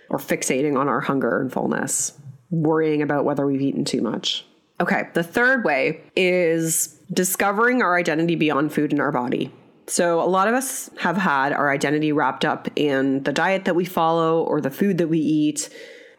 or 0.10 0.18
fixating 0.18 0.78
on 0.78 0.88
our 0.88 1.02
hunger 1.02 1.42
and 1.42 1.52
fullness, 1.52 2.18
worrying 2.50 3.02
about 3.02 3.26
whether 3.26 3.46
we've 3.46 3.62
eaten 3.62 3.86
too 3.86 4.02
much. 4.02 4.46
Okay, 4.82 5.10
the 5.14 5.24
third 5.24 5.66
way 5.66 6.02
is 6.16 7.00
discovering 7.12 7.82
our 7.82 7.98
identity 7.98 8.36
beyond 8.36 8.74
food 8.74 8.94
in 8.94 9.00
our 9.00 9.12
body. 9.12 9.52
So, 9.88 10.22
a 10.22 10.26
lot 10.30 10.48
of 10.48 10.54
us 10.54 10.90
have 11.00 11.18
had 11.18 11.52
our 11.52 11.72
identity 11.72 12.12
wrapped 12.12 12.46
up 12.46 12.68
in 12.76 13.24
the 13.24 13.34
diet 13.34 13.66
that 13.66 13.76
we 13.76 13.86
follow 13.86 14.44
or 14.44 14.62
the 14.62 14.70
food 14.70 15.00
that 15.00 15.08
we 15.08 15.20
eat, 15.20 15.70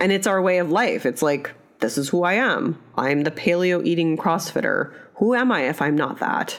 and 0.00 0.10
it's 0.10 0.26
our 0.26 0.42
way 0.42 0.58
of 0.58 0.70
life. 0.70 1.06
It's 1.06 1.22
like, 1.22 1.52
this 1.78 1.96
is 1.96 2.08
who 2.08 2.24
I 2.24 2.34
am. 2.34 2.82
I'm 2.96 3.22
the 3.22 3.30
paleo 3.30 3.84
eating 3.84 4.16
CrossFitter 4.16 4.92
who 5.20 5.34
am 5.34 5.52
I 5.52 5.68
if 5.68 5.82
I'm 5.82 5.96
not 5.96 6.18
that? 6.20 6.58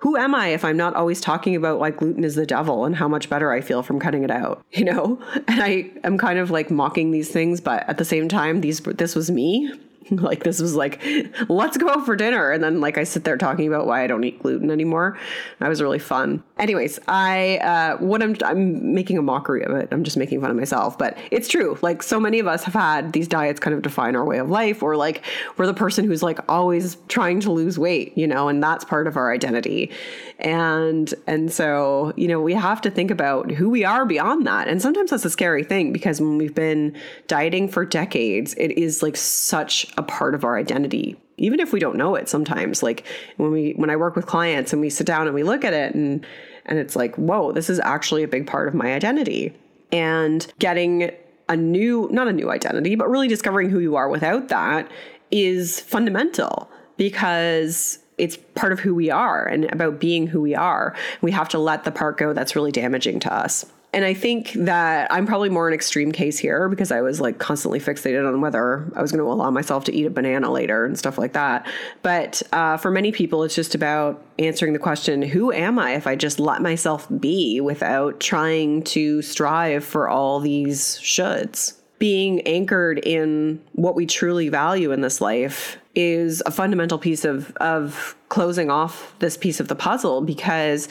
Who 0.00 0.16
am 0.16 0.34
I 0.34 0.48
if 0.48 0.64
I'm 0.64 0.76
not 0.76 0.94
always 0.94 1.20
talking 1.20 1.56
about 1.56 1.80
why 1.80 1.90
gluten 1.90 2.22
is 2.22 2.36
the 2.36 2.46
devil 2.46 2.84
and 2.84 2.94
how 2.94 3.08
much 3.08 3.28
better 3.28 3.50
I 3.50 3.60
feel 3.60 3.82
from 3.82 3.98
cutting 3.98 4.24
it 4.24 4.30
out? 4.30 4.64
You 4.78 4.84
know? 4.84 5.18
And 5.48 5.60
I 5.60 5.90
am 6.04 6.18
kind 6.18 6.38
of 6.38 6.52
like 6.52 6.70
mocking 6.70 7.10
these 7.10 7.30
things, 7.30 7.60
but 7.60 7.88
at 7.88 7.98
the 7.98 8.04
same 8.04 8.28
time, 8.28 8.60
these 8.60 8.80
this 8.80 9.16
was 9.16 9.28
me. 9.28 9.72
like 10.10 10.44
this 10.44 10.60
was 10.60 10.74
like 10.74 11.02
let's 11.48 11.76
go 11.76 11.88
out 11.88 12.06
for 12.06 12.16
dinner. 12.16 12.50
And 12.50 12.62
then 12.62 12.80
like 12.80 12.98
i 12.98 13.04
sit 13.04 13.24
there 13.24 13.36
talking 13.36 13.66
about 13.66 13.86
why 13.86 14.02
i 14.02 14.06
don't 14.06 14.24
eat 14.24 14.42
gluten 14.42 14.70
anymore. 14.70 15.18
That 15.58 15.68
was 15.68 15.82
really 15.82 15.98
fun. 15.98 16.42
Anyways 16.58 16.98
i 17.08 17.58
uh 17.58 17.96
what 17.98 18.22
i'm 18.22 18.36
i'm 18.44 18.94
making 18.94 19.18
a 19.18 19.22
mockery 19.22 19.62
of 19.64 19.72
it. 19.72 19.88
I'm 19.92 20.04
just 20.04 20.16
making 20.16 20.40
fun 20.40 20.50
of 20.50 20.56
myself 20.56 20.96
but 20.98 21.16
it's 21.30 21.48
true. 21.48 21.78
Like 21.82 22.02
so 22.02 22.18
many 22.18 22.38
of 22.38 22.46
us 22.46 22.64
have 22.64 22.74
had 22.74 23.12
these 23.12 23.28
diets 23.28 23.60
kind 23.60 23.74
of 23.74 23.82
define 23.82 24.16
our 24.16 24.24
way 24.24 24.38
of 24.38 24.50
life 24.50 24.82
or 24.82 24.96
like 24.96 25.22
we're 25.56 25.66
the 25.66 25.74
person 25.74 26.04
who's 26.04 26.22
like 26.22 26.38
always 26.48 26.96
trying 27.08 27.40
to 27.40 27.52
lose 27.52 27.78
weight 27.78 28.16
you 28.16 28.26
know 28.26 28.48
and 28.48 28.62
that's 28.62 28.84
part 28.84 29.06
of 29.06 29.16
our 29.16 29.32
identity. 29.32 29.90
And 30.38 31.12
and 31.26 31.52
so 31.52 32.12
you 32.16 32.28
know 32.28 32.40
we 32.40 32.54
have 32.54 32.80
to 32.82 32.90
think 32.90 33.10
about 33.10 33.50
who 33.50 33.68
we 33.68 33.84
are 33.84 34.06
beyond 34.06 34.46
that. 34.46 34.68
And 34.68 34.80
sometimes 34.80 35.10
that's 35.10 35.24
a 35.24 35.30
scary 35.30 35.64
thing 35.64 35.92
because 35.92 36.20
when 36.20 36.38
we've 36.38 36.54
been 36.54 36.96
dieting 37.26 37.68
for 37.68 37.84
decades 37.84 38.54
it 38.54 38.72
is 38.72 39.02
like 39.02 39.16
such 39.16 39.86
a 39.98 40.02
part 40.02 40.34
of 40.34 40.44
our 40.44 40.56
identity 40.56 41.18
even 41.38 41.60
if 41.60 41.72
we 41.72 41.80
don't 41.80 41.96
know 41.96 42.14
it 42.14 42.28
sometimes. 42.28 42.82
Like 42.82 43.06
when 43.36 43.50
we 43.50 43.72
when 43.72 43.90
i 43.90 43.96
work 43.96 44.16
with 44.16 44.26
clients 44.26 44.72
and 44.72 44.82
we 44.82 44.90
sit 44.90 45.06
down 45.06 45.26
and 45.26 45.34
we 45.34 45.42
look 45.42 45.64
at 45.64 45.72
it 45.72 45.94
and 45.94 46.26
and 46.66 46.78
it's 46.78 46.96
like 46.96 47.14
whoa 47.16 47.52
this 47.52 47.70
is 47.70 47.80
actually 47.80 48.22
a 48.22 48.28
big 48.28 48.46
part 48.46 48.68
of 48.68 48.74
my 48.74 48.92
identity. 48.92 49.54
And 49.90 50.46
getting 50.58 51.10
a 51.48 51.56
new 51.56 52.08
not 52.12 52.28
a 52.28 52.32
new 52.32 52.50
identity 52.50 52.94
but 52.94 53.08
really 53.08 53.28
discovering 53.28 53.70
who 53.70 53.78
you 53.78 53.96
are 53.96 54.08
without 54.08 54.48
that 54.48 54.90
is 55.30 55.80
fundamental 55.80 56.70
because 56.96 58.00
it's 58.18 58.36
part 58.56 58.72
of 58.72 58.80
who 58.80 58.94
we 58.94 59.10
are 59.10 59.46
and 59.46 59.64
about 59.72 60.00
being 60.00 60.26
who 60.26 60.40
we 60.40 60.54
are. 60.54 60.96
We 61.20 61.30
have 61.30 61.48
to 61.50 61.58
let 61.58 61.84
the 61.84 61.92
part 61.92 62.18
go 62.18 62.32
that's 62.32 62.56
really 62.56 62.72
damaging 62.72 63.20
to 63.20 63.32
us 63.32 63.64
and 63.92 64.04
I 64.04 64.12
think 64.12 64.52
that 64.52 65.10
I'm 65.10 65.26
probably 65.26 65.48
more 65.48 65.66
an 65.66 65.72
extreme 65.72 66.12
case 66.12 66.38
here 66.38 66.68
because 66.68 66.92
I 66.92 67.00
was 67.00 67.20
like 67.20 67.38
constantly 67.38 67.80
fixated 67.80 68.28
on 68.28 68.40
whether 68.42 68.90
I 68.94 69.00
was 69.00 69.10
going 69.10 69.24
to 69.24 69.30
allow 69.30 69.50
myself 69.50 69.84
to 69.84 69.94
eat 69.94 70.04
a 70.04 70.10
banana 70.10 70.52
later 70.52 70.84
and 70.84 70.98
stuff 70.98 71.16
like 71.16 71.32
that. 71.32 71.66
But 72.02 72.42
uh, 72.52 72.76
for 72.76 72.90
many 72.90 73.12
people, 73.12 73.44
it's 73.44 73.54
just 73.54 73.74
about 73.74 74.22
answering 74.38 74.74
the 74.74 74.78
question 74.78 75.22
who 75.22 75.52
am 75.52 75.78
I 75.78 75.92
if 75.92 76.06
I 76.06 76.16
just 76.16 76.38
let 76.38 76.60
myself 76.60 77.06
be 77.18 77.62
without 77.62 78.20
trying 78.20 78.82
to 78.84 79.22
strive 79.22 79.84
for 79.84 80.08
all 80.08 80.40
these 80.40 80.98
shoulds? 80.98 81.74
Being 81.98 82.42
anchored 82.42 83.00
in 83.04 83.60
what 83.72 83.94
we 83.94 84.06
truly 84.06 84.50
value 84.50 84.92
in 84.92 85.00
this 85.00 85.20
life 85.20 85.78
is 85.94 86.42
a 86.46 86.50
fundamental 86.50 86.98
piece 86.98 87.24
of, 87.24 87.56
of 87.56 88.14
closing 88.28 88.70
off 88.70 89.14
this 89.18 89.36
piece 89.36 89.58
of 89.58 89.66
the 89.66 89.74
puzzle 89.74 90.20
because 90.20 90.88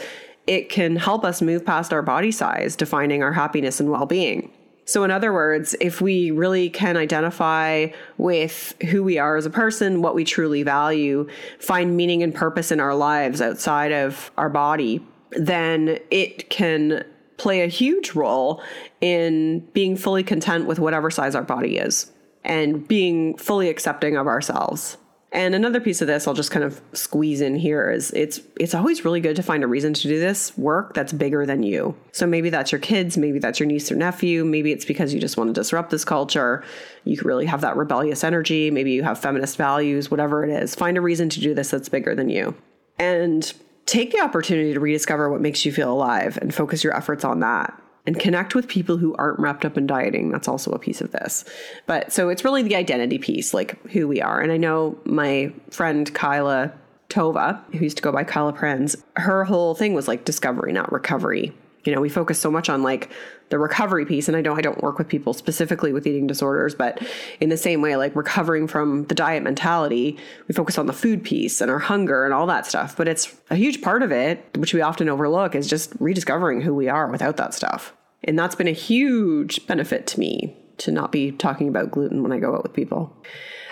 it 0.47 0.69
can 0.69 0.95
help 0.95 1.23
us 1.23 1.41
move 1.41 1.65
past 1.65 1.93
our 1.93 2.01
body 2.01 2.31
size, 2.31 2.75
defining 2.75 3.21
our 3.21 3.33
happiness 3.33 3.79
and 3.79 3.91
well 3.91 4.05
being. 4.05 4.51
So, 4.85 5.03
in 5.03 5.11
other 5.11 5.33
words, 5.33 5.75
if 5.81 5.99
we 5.99 6.31
really 6.31 6.69
can 6.69 6.95
identify 6.95 7.87
with 8.17 8.73
who 8.83 9.03
we 9.03 9.17
are 9.17 9.35
as 9.35 9.45
a 9.45 9.49
person, 9.49 10.01
what 10.01 10.15
we 10.15 10.23
truly 10.23 10.63
value, 10.63 11.27
find 11.59 11.97
meaning 11.97 12.23
and 12.23 12.33
purpose 12.33 12.71
in 12.71 12.79
our 12.79 12.95
lives 12.95 13.41
outside 13.41 13.91
of 13.91 14.31
our 14.37 14.49
body, 14.49 15.05
then 15.31 15.99
it 16.09 16.49
can 16.49 17.03
play 17.35 17.61
a 17.61 17.67
huge 17.67 18.13
role 18.13 18.63
in 19.01 19.59
being 19.73 19.97
fully 19.97 20.23
content 20.23 20.65
with 20.65 20.79
whatever 20.79 21.11
size 21.11 21.35
our 21.35 21.43
body 21.43 21.77
is 21.77 22.09
and 22.45 22.87
being 22.87 23.35
fully 23.37 23.67
accepting 23.67 24.15
of 24.15 24.25
ourselves. 24.25 24.97
And 25.37 25.53
another 25.53 25.79
piece 25.79 26.01
of 26.01 26.07
this 26.07 26.27
I'll 26.27 26.33
just 26.33 26.49
kind 26.49 26.65
of 26.65 26.81
squeeze 26.93 27.41
in 27.41 27.53
here 27.53 27.91
is 27.91 28.09
it's 28.13 28.41
it's 28.59 28.73
always 28.73 29.05
really 29.05 29.21
good 29.21 29.35
to 29.35 29.43
find 29.43 29.63
a 29.63 29.67
reason 29.67 29.93
to 29.93 30.07
do 30.07 30.19
this 30.19 30.57
work 30.57 30.95
that's 30.95 31.13
bigger 31.13 31.45
than 31.45 31.61
you. 31.61 31.95
So 32.11 32.25
maybe 32.25 32.49
that's 32.49 32.71
your 32.71 32.81
kids, 32.81 33.19
maybe 33.19 33.37
that's 33.37 33.59
your 33.59 33.67
niece 33.67 33.91
or 33.91 33.95
nephew, 33.95 34.43
maybe 34.43 34.71
it's 34.71 34.83
because 34.83 35.13
you 35.13 35.19
just 35.19 35.37
want 35.37 35.49
to 35.49 35.53
disrupt 35.53 35.91
this 35.91 36.03
culture. 36.03 36.63
You 37.03 37.21
really 37.23 37.45
have 37.45 37.61
that 37.61 37.77
rebellious 37.77 38.23
energy, 38.23 38.71
maybe 38.71 38.93
you 38.93 39.03
have 39.03 39.19
feminist 39.19 39.57
values, 39.57 40.09
whatever 40.09 40.43
it 40.43 40.49
is. 40.49 40.73
Find 40.73 40.97
a 40.97 41.01
reason 41.01 41.29
to 41.29 41.39
do 41.39 41.53
this 41.53 41.69
that's 41.69 41.87
bigger 41.87 42.15
than 42.15 42.29
you. 42.29 42.55
And 42.97 43.53
take 43.85 44.13
the 44.13 44.21
opportunity 44.21 44.73
to 44.73 44.79
rediscover 44.79 45.29
what 45.29 45.39
makes 45.39 45.67
you 45.67 45.71
feel 45.71 45.93
alive 45.93 46.39
and 46.41 46.51
focus 46.51 46.83
your 46.83 46.97
efforts 46.97 47.23
on 47.23 47.41
that 47.41 47.79
and 48.07 48.17
connect 48.19 48.55
with 48.55 48.67
people 48.67 48.97
who 48.97 49.13
aren't 49.15 49.37
wrapped 49.37 49.65
up 49.65 49.77
in 49.77 49.85
dieting. 49.85 50.31
That's 50.31 50.47
also 50.47 50.71
a 50.71 50.79
piece 50.79 51.01
of 51.01 51.11
this. 51.11 51.43
But 51.85 52.11
so 52.11 52.29
it's 52.29 52.45
really 52.45 52.63
the 52.63 52.75
identity 52.75 53.19
piece, 53.19 53.53
like 53.53 53.79
who 53.91 54.07
we 54.07 54.21
are. 54.21 54.39
And 54.39 54.51
I 54.51 54.57
know 54.57 54.97
my 55.03 55.53
friend 55.69 56.11
Kyla 56.15 56.73
Tova, 57.09 57.61
who 57.73 57.83
used 57.83 57.97
to 57.97 58.03
go 58.03 58.11
by 58.11 58.23
Kyla 58.23 58.53
Prenz, 58.53 58.95
her 59.17 59.43
whole 59.43 59.75
thing 59.75 59.93
was 59.93 60.07
like 60.07 60.25
discovery, 60.25 60.71
not 60.71 60.91
recovery. 60.91 61.53
You 61.87 61.95
know, 61.95 62.01
we 62.01 62.09
focus 62.09 62.39
so 62.39 62.51
much 62.51 62.69
on 62.69 62.83
like 62.83 63.09
the 63.49 63.57
recovery 63.57 64.05
piece, 64.05 64.27
and 64.27 64.35
I 64.35 64.41
know 64.41 64.53
I 64.53 64.61
don't 64.61 64.83
work 64.83 64.97
with 64.97 65.07
people 65.07 65.33
specifically 65.33 65.93
with 65.93 66.05
eating 66.05 66.27
disorders, 66.27 66.75
but 66.75 67.01
in 67.39 67.47
the 67.47 67.55
same 67.55 67.81
way, 67.81 67.95
like 67.95 68.13
recovering 68.13 68.67
from 68.67 69.05
the 69.05 69.15
diet 69.15 69.41
mentality, 69.41 70.17
we 70.49 70.53
focus 70.53 70.77
on 70.77 70.85
the 70.85 70.93
food 70.93 71.23
piece 71.23 71.61
and 71.61 71.71
our 71.71 71.79
hunger 71.79 72.25
and 72.25 72.33
all 72.33 72.45
that 72.47 72.65
stuff. 72.65 72.97
But 72.97 73.07
it's 73.07 73.33
a 73.49 73.55
huge 73.55 73.81
part 73.81 74.03
of 74.03 74.11
it, 74.11 74.45
which 74.57 74.73
we 74.73 74.81
often 74.81 75.07
overlook, 75.07 75.55
is 75.55 75.67
just 75.67 75.93
rediscovering 75.99 76.59
who 76.59 76.75
we 76.75 76.89
are 76.89 77.09
without 77.09 77.37
that 77.37 77.53
stuff. 77.53 77.93
And 78.25 78.37
that's 78.37 78.55
been 78.55 78.67
a 78.67 78.71
huge 78.71 79.65
benefit 79.65 80.07
to 80.07 80.19
me 80.19 80.55
to 80.79 80.91
not 80.91 81.13
be 81.13 81.31
talking 81.31 81.69
about 81.69 81.91
gluten 81.91 82.21
when 82.21 82.33
I 82.33 82.39
go 82.39 82.53
out 82.53 82.63
with 82.63 82.73
people. 82.73 83.15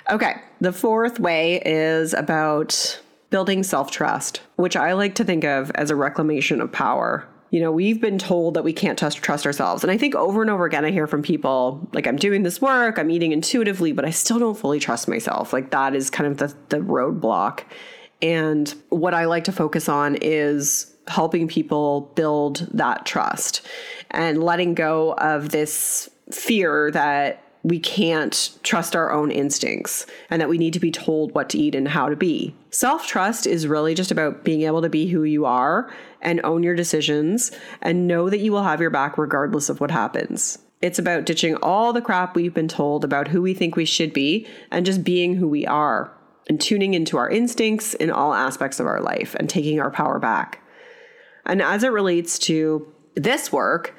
Okay, 0.10 0.36
the 0.62 0.72
fourth 0.72 1.20
way 1.20 1.62
is 1.66 2.14
about 2.14 3.02
building 3.30 3.64
self 3.64 3.92
trust, 3.92 4.42
which 4.56 4.78
I 4.78 4.94
like 4.94 5.16
to 5.16 5.26
think 5.26 5.44
of 5.44 5.70
as 5.72 5.90
a 5.92 5.96
reclamation 5.96 6.62
of 6.62 6.72
power. 6.72 7.28
You 7.52 7.62
know, 7.62 7.72
we've 7.72 8.02
been 8.02 8.18
told 8.18 8.56
that 8.56 8.64
we 8.64 8.74
can't 8.74 8.98
trust, 8.98 9.18
trust 9.18 9.46
ourselves. 9.46 9.84
And 9.84 9.92
I 9.92 9.98
think 9.98 10.16
over 10.16 10.42
and 10.42 10.50
over 10.50 10.66
again, 10.66 10.84
I 10.84 10.92
hear 10.92 11.08
from 11.08 11.22
people 11.22 11.88
like, 11.94 12.08
I'm 12.08 12.18
doing 12.18 12.44
this 12.44 12.60
work, 12.62 12.98
I'm 12.98 13.10
eating 13.10 13.32
intuitively, 13.32 13.92
but 13.92 14.04
I 14.04 14.10
still 14.10 14.40
don't 14.40 14.58
fully 14.58 14.80
trust 14.80 15.08
myself. 15.08 15.54
Like, 15.54 15.72
that 15.72 15.96
is 15.96 16.10
kind 16.10 16.30
of 16.30 16.38
the, 16.38 16.56
the 16.70 16.84
roadblock. 16.84 17.64
And 18.22 18.74
what 18.90 19.14
I 19.14 19.26
like 19.26 19.44
to 19.46 19.52
focus 19.52 19.88
on 19.88 20.16
is 20.16 20.92
helping 21.08 21.48
people 21.48 22.12
build 22.16 22.68
that 22.74 23.06
trust 23.06 23.62
and 24.12 24.44
letting 24.44 24.74
go 24.74 25.14
of 25.14 25.50
this 25.50 26.10
fear 26.32 26.90
that 26.92 27.44
we 27.66 27.80
can't 27.80 28.52
trust 28.62 28.96
our 28.96 29.12
own 29.12 29.32
instincts 29.32 30.06
and 30.30 30.40
that 30.40 30.50
we 30.50 30.60
need 30.60 30.74
to 30.74 30.80
be 30.80 30.92
told 30.92 31.34
what 31.34 31.50
to 31.50 31.58
eat 31.58 31.74
and 31.74 31.88
how 31.88 32.08
to 32.08 32.16
be. 32.16 32.54
Self 32.70 33.08
trust 33.08 33.48
is 33.48 33.66
really 33.66 33.96
just 33.96 34.12
about 34.12 34.44
being 34.44 34.62
able 34.62 34.84
to 34.84 34.90
be 34.90 35.08
who 35.08 35.24
you 35.24 35.46
are 35.46 35.92
and 36.22 36.40
own 36.44 36.62
your 36.62 36.76
decisions 36.76 37.52
and 37.82 38.06
know 38.06 38.30
that 38.30 38.38
you 38.38 38.52
will 38.52 38.62
have 38.62 38.80
your 38.80 38.92
back 38.92 39.18
regardless 39.18 39.68
of 39.68 39.82
what 39.82 39.90
happens. 39.90 40.60
It's 40.84 41.00
about 41.00 41.26
ditching 41.26 41.56
all 41.56 41.92
the 41.92 42.04
crap 42.04 42.36
we've 42.36 42.54
been 42.54 42.68
told 42.68 43.04
about 43.04 43.30
who 43.30 43.42
we 43.42 43.56
think 43.56 43.76
we 43.76 43.86
should 43.86 44.14
be 44.14 44.48
and 44.70 44.86
just 44.86 45.04
being 45.04 45.34
who 45.34 45.48
we 45.48 45.66
are 45.66 46.16
and 46.48 46.62
tuning 46.62 46.94
into 46.94 47.18
our 47.18 47.32
instincts 47.32 47.96
in 47.96 48.12
all 48.12 48.36
aspects 48.36 48.80
of 48.80 48.86
our 48.86 49.02
life 49.02 49.34
and 49.40 49.50
taking 49.50 49.80
our 49.80 49.90
power 49.90 50.20
back. 50.20 50.62
And 51.48 51.64
as 51.64 51.84
it 51.84 51.92
relates 51.92 52.38
to 52.40 52.94
this 53.16 53.52
work, 53.52 53.96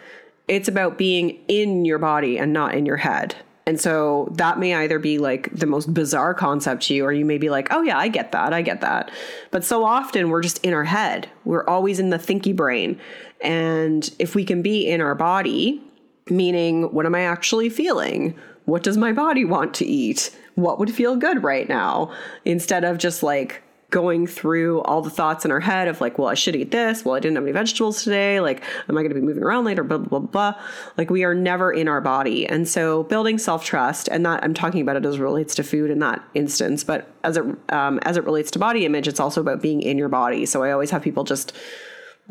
it's 0.46 0.68
about 0.68 0.98
being 0.98 1.40
in 1.48 1.84
your 1.84 1.98
body 1.98 2.38
and 2.38 2.52
not 2.52 2.76
in 2.76 2.86
your 2.86 2.98
head. 2.98 3.34
And 3.66 3.80
so 3.80 4.28
that 4.34 4.60
may 4.60 4.74
either 4.74 5.00
be 5.00 5.18
like 5.18 5.50
the 5.52 5.66
most 5.66 5.92
bizarre 5.92 6.34
concept 6.34 6.84
to 6.84 6.94
you, 6.94 7.04
or 7.04 7.12
you 7.12 7.24
may 7.24 7.36
be 7.36 7.50
like, 7.50 7.66
oh, 7.72 7.82
yeah, 7.82 7.98
I 7.98 8.06
get 8.06 8.30
that. 8.30 8.52
I 8.52 8.62
get 8.62 8.80
that. 8.80 9.10
But 9.50 9.64
so 9.64 9.84
often 9.84 10.30
we're 10.30 10.42
just 10.42 10.64
in 10.64 10.72
our 10.72 10.84
head. 10.84 11.28
We're 11.44 11.66
always 11.66 11.98
in 11.98 12.10
the 12.10 12.16
thinky 12.16 12.54
brain. 12.54 13.00
And 13.40 14.08
if 14.20 14.36
we 14.36 14.44
can 14.44 14.62
be 14.62 14.88
in 14.88 15.00
our 15.00 15.16
body, 15.16 15.82
meaning, 16.30 16.92
what 16.92 17.06
am 17.06 17.16
I 17.16 17.22
actually 17.22 17.68
feeling? 17.68 18.36
What 18.66 18.84
does 18.84 18.96
my 18.96 19.12
body 19.12 19.44
want 19.44 19.74
to 19.74 19.84
eat? 19.84 20.36
What 20.54 20.78
would 20.78 20.90
feel 20.90 21.16
good 21.16 21.42
right 21.42 21.68
now? 21.68 22.12
Instead 22.44 22.84
of 22.84 22.98
just 22.98 23.22
like, 23.22 23.62
going 23.90 24.26
through 24.26 24.80
all 24.82 25.00
the 25.00 25.10
thoughts 25.10 25.44
in 25.44 25.50
our 25.50 25.60
head 25.60 25.86
of 25.86 26.00
like, 26.00 26.18
well, 26.18 26.28
I 26.28 26.34
should 26.34 26.56
eat 26.56 26.72
this. 26.72 27.04
Well, 27.04 27.14
I 27.14 27.20
didn't 27.20 27.36
have 27.36 27.44
any 27.44 27.52
vegetables 27.52 28.02
today. 28.02 28.40
Like, 28.40 28.62
am 28.88 28.98
I 28.98 29.02
going 29.02 29.10
to 29.10 29.14
be 29.14 29.20
moving 29.20 29.44
around 29.44 29.64
later? 29.64 29.84
Blah, 29.84 29.98
blah, 29.98 30.18
blah, 30.18 30.52
blah. 30.52 30.62
Like, 30.98 31.08
we 31.08 31.24
are 31.24 31.34
never 31.34 31.72
in 31.72 31.86
our 31.86 32.00
body. 32.00 32.46
And 32.46 32.68
so, 32.68 33.04
building 33.04 33.38
self 33.38 33.64
trust, 33.64 34.08
and 34.08 34.26
that 34.26 34.42
I'm 34.42 34.54
talking 34.54 34.80
about 34.80 34.96
it 34.96 35.06
as 35.06 35.16
it 35.16 35.20
relates 35.20 35.54
to 35.56 35.62
food 35.62 35.90
in 35.90 36.00
that 36.00 36.22
instance, 36.34 36.82
but 36.82 37.08
as 37.22 37.36
it, 37.36 37.44
um, 37.72 38.00
as 38.02 38.16
it 38.16 38.24
relates 38.24 38.50
to 38.52 38.58
body 38.58 38.84
image, 38.84 39.06
it's 39.06 39.20
also 39.20 39.40
about 39.40 39.62
being 39.62 39.82
in 39.82 39.98
your 39.98 40.08
body. 40.08 40.46
So, 40.46 40.62
I 40.64 40.72
always 40.72 40.90
have 40.90 41.02
people 41.02 41.22
just, 41.22 41.52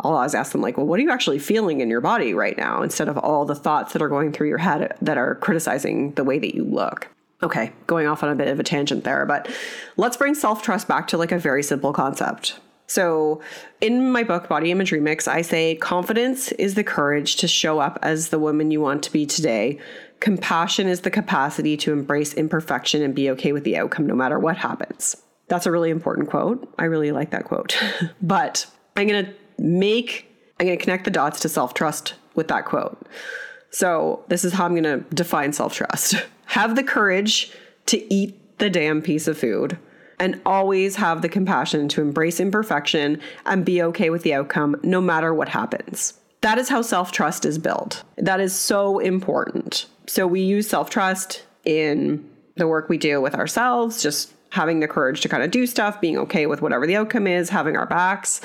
I'll 0.01 0.13
always 0.13 0.35
ask 0.35 0.51
them, 0.51 0.61
like, 0.61 0.75
well, 0.75 0.85
what 0.85 0.99
are 0.99 1.03
you 1.03 1.11
actually 1.11 1.39
feeling 1.39 1.79
in 1.79 1.89
your 1.89 2.01
body 2.01 2.33
right 2.33 2.57
now? 2.57 2.81
Instead 2.81 3.07
of 3.07 3.17
all 3.17 3.45
the 3.45 3.55
thoughts 3.55 3.93
that 3.93 4.01
are 4.01 4.09
going 4.09 4.33
through 4.33 4.49
your 4.49 4.57
head 4.57 4.93
that 5.01 5.17
are 5.17 5.35
criticizing 5.35 6.11
the 6.15 6.25
way 6.25 6.37
that 6.37 6.53
you 6.53 6.65
look. 6.65 7.07
Okay, 7.43 7.73
going 7.85 8.07
off 8.07 8.23
on 8.23 8.29
a 8.29 8.35
bit 8.35 8.47
of 8.47 8.59
a 8.59 8.63
tangent 8.63 9.03
there, 9.03 9.25
but 9.25 9.49
let's 9.97 10.17
bring 10.17 10.35
self 10.35 10.61
trust 10.61 10.87
back 10.87 11.07
to 11.09 11.17
like 11.17 11.31
a 11.31 11.39
very 11.39 11.63
simple 11.63 11.93
concept. 11.93 12.59
So, 12.87 13.41
in 13.81 14.11
my 14.11 14.23
book, 14.23 14.47
Body 14.47 14.71
Image 14.71 14.91
Remix, 14.91 15.27
I 15.27 15.41
say 15.41 15.75
confidence 15.75 16.51
is 16.53 16.75
the 16.75 16.83
courage 16.83 17.37
to 17.37 17.47
show 17.47 17.79
up 17.79 17.97
as 18.01 18.29
the 18.29 18.37
woman 18.37 18.69
you 18.69 18.79
want 18.79 19.03
to 19.03 19.11
be 19.11 19.25
today. 19.25 19.79
Compassion 20.19 20.87
is 20.87 21.01
the 21.01 21.11
capacity 21.11 21.77
to 21.77 21.91
embrace 21.91 22.33
imperfection 22.33 23.01
and 23.01 23.15
be 23.15 23.29
okay 23.31 23.51
with 23.51 23.63
the 23.63 23.75
outcome 23.75 24.05
no 24.05 24.15
matter 24.15 24.39
what 24.39 24.57
happens. 24.57 25.17
That's 25.47 25.65
a 25.65 25.71
really 25.71 25.89
important 25.89 26.29
quote. 26.29 26.71
I 26.77 26.85
really 26.85 27.11
like 27.11 27.31
that 27.31 27.45
quote. 27.45 27.77
but 28.21 28.67
I'm 28.95 29.07
going 29.07 29.25
to 29.25 29.33
make, 29.57 30.27
I'm 30.59 30.67
going 30.67 30.77
to 30.77 30.83
connect 30.83 31.05
the 31.05 31.11
dots 31.11 31.39
to 31.41 31.49
self 31.49 31.73
trust 31.73 32.13
with 32.35 32.47
that 32.49 32.65
quote. 32.65 33.07
So, 33.71 34.23
this 34.27 34.45
is 34.45 34.53
how 34.53 34.65
I'm 34.65 34.73
going 34.73 34.83
to 34.83 35.03
define 35.13 35.53
self 35.53 35.73
trust. 35.73 36.15
Have 36.45 36.75
the 36.75 36.83
courage 36.83 37.51
to 37.87 38.13
eat 38.13 38.39
the 38.57 38.69
damn 38.69 39.01
piece 39.01 39.27
of 39.27 39.37
food 39.37 39.77
and 40.19 40.39
always 40.45 40.95
have 40.95 41.21
the 41.21 41.29
compassion 41.29 41.87
to 41.89 42.01
embrace 42.01 42.39
imperfection 42.39 43.19
and 43.45 43.65
be 43.65 43.81
okay 43.81 44.09
with 44.09 44.23
the 44.23 44.33
outcome 44.33 44.75
no 44.83 45.01
matter 45.01 45.33
what 45.33 45.49
happens. 45.49 46.13
That 46.41 46.57
is 46.57 46.69
how 46.69 46.81
self 46.81 47.11
trust 47.11 47.45
is 47.45 47.57
built. 47.57 48.03
That 48.17 48.39
is 48.39 48.53
so 48.53 48.99
important. 48.99 49.87
So, 50.07 50.27
we 50.27 50.41
use 50.41 50.67
self 50.67 50.89
trust 50.89 51.43
in 51.63 52.29
the 52.55 52.67
work 52.67 52.87
we 52.87 52.97
do 52.97 53.19
with 53.19 53.35
ourselves, 53.35 54.01
just 54.01 54.31
having 54.51 54.79
the 54.79 54.87
courage 54.87 55.21
to 55.21 55.29
kind 55.29 55.43
of 55.43 55.51
do 55.51 55.65
stuff, 55.65 55.99
being 55.99 56.17
okay 56.17 56.45
with 56.45 56.61
whatever 56.61 56.87
the 56.87 56.95
outcome 56.95 57.27
is, 57.27 57.49
having 57.49 57.75
our 57.75 57.87
backs, 57.87 58.41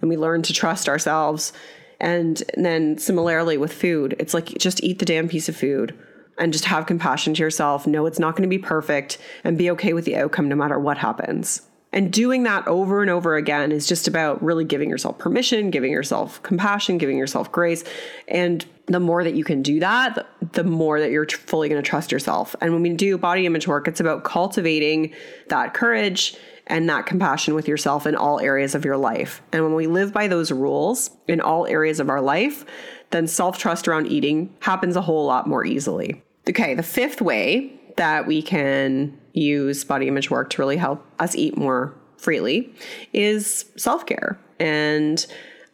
and 0.00 0.10
we 0.10 0.16
learn 0.16 0.42
to 0.42 0.52
trust 0.52 0.88
ourselves. 0.88 1.52
And 2.00 2.42
then, 2.56 2.98
similarly 2.98 3.56
with 3.56 3.72
food, 3.72 4.16
it's 4.18 4.34
like 4.34 4.46
just 4.58 4.82
eat 4.82 4.98
the 4.98 5.04
damn 5.04 5.28
piece 5.28 5.48
of 5.48 5.56
food 5.56 5.96
and 6.38 6.52
just 6.52 6.64
have 6.66 6.86
compassion 6.86 7.34
to 7.34 7.42
yourself. 7.42 7.86
Know 7.86 8.06
it's 8.06 8.18
not 8.18 8.36
going 8.36 8.48
to 8.48 8.48
be 8.48 8.58
perfect 8.58 9.18
and 9.44 9.58
be 9.58 9.70
okay 9.70 9.92
with 9.92 10.04
the 10.04 10.16
outcome 10.16 10.48
no 10.48 10.56
matter 10.56 10.78
what 10.78 10.98
happens. 10.98 11.62
And 11.94 12.12
doing 12.12 12.42
that 12.42 12.66
over 12.66 13.02
and 13.02 13.10
over 13.10 13.36
again 13.36 13.70
is 13.70 13.86
just 13.86 14.08
about 14.08 14.42
really 14.42 14.64
giving 14.64 14.90
yourself 14.90 15.16
permission, 15.16 15.70
giving 15.70 15.92
yourself 15.92 16.42
compassion, 16.42 16.98
giving 16.98 17.16
yourself 17.16 17.52
grace. 17.52 17.84
And 18.26 18.66
the 18.86 18.98
more 18.98 19.22
that 19.22 19.36
you 19.36 19.44
can 19.44 19.62
do 19.62 19.78
that, 19.78 20.26
the 20.54 20.64
more 20.64 20.98
that 20.98 21.12
you're 21.12 21.28
fully 21.28 21.68
going 21.68 21.80
to 21.80 21.88
trust 21.88 22.10
yourself. 22.10 22.56
And 22.60 22.72
when 22.72 22.82
we 22.82 22.90
do 22.94 23.16
body 23.16 23.46
image 23.46 23.68
work, 23.68 23.86
it's 23.86 24.00
about 24.00 24.24
cultivating 24.24 25.14
that 25.50 25.72
courage 25.72 26.36
and 26.66 26.88
that 26.88 27.06
compassion 27.06 27.54
with 27.54 27.68
yourself 27.68 28.08
in 28.08 28.16
all 28.16 28.40
areas 28.40 28.74
of 28.74 28.84
your 28.84 28.96
life. 28.96 29.40
And 29.52 29.62
when 29.62 29.74
we 29.74 29.86
live 29.86 30.12
by 30.12 30.26
those 30.26 30.50
rules 30.50 31.10
in 31.28 31.40
all 31.40 31.64
areas 31.64 32.00
of 32.00 32.10
our 32.10 32.20
life, 32.20 32.64
then 33.10 33.28
self 33.28 33.56
trust 33.56 33.86
around 33.86 34.08
eating 34.08 34.52
happens 34.58 34.96
a 34.96 35.00
whole 35.00 35.26
lot 35.26 35.46
more 35.46 35.64
easily. 35.64 36.23
Okay, 36.48 36.74
the 36.74 36.82
fifth 36.82 37.20
way 37.20 37.72
that 37.96 38.26
we 38.26 38.42
can 38.42 39.16
use 39.32 39.84
body 39.84 40.08
image 40.08 40.30
work 40.30 40.50
to 40.50 40.62
really 40.62 40.76
help 40.76 41.04
us 41.18 41.34
eat 41.34 41.56
more 41.56 41.94
freely 42.16 42.72
is 43.12 43.66
self 43.76 44.06
care. 44.06 44.38
And 44.58 45.24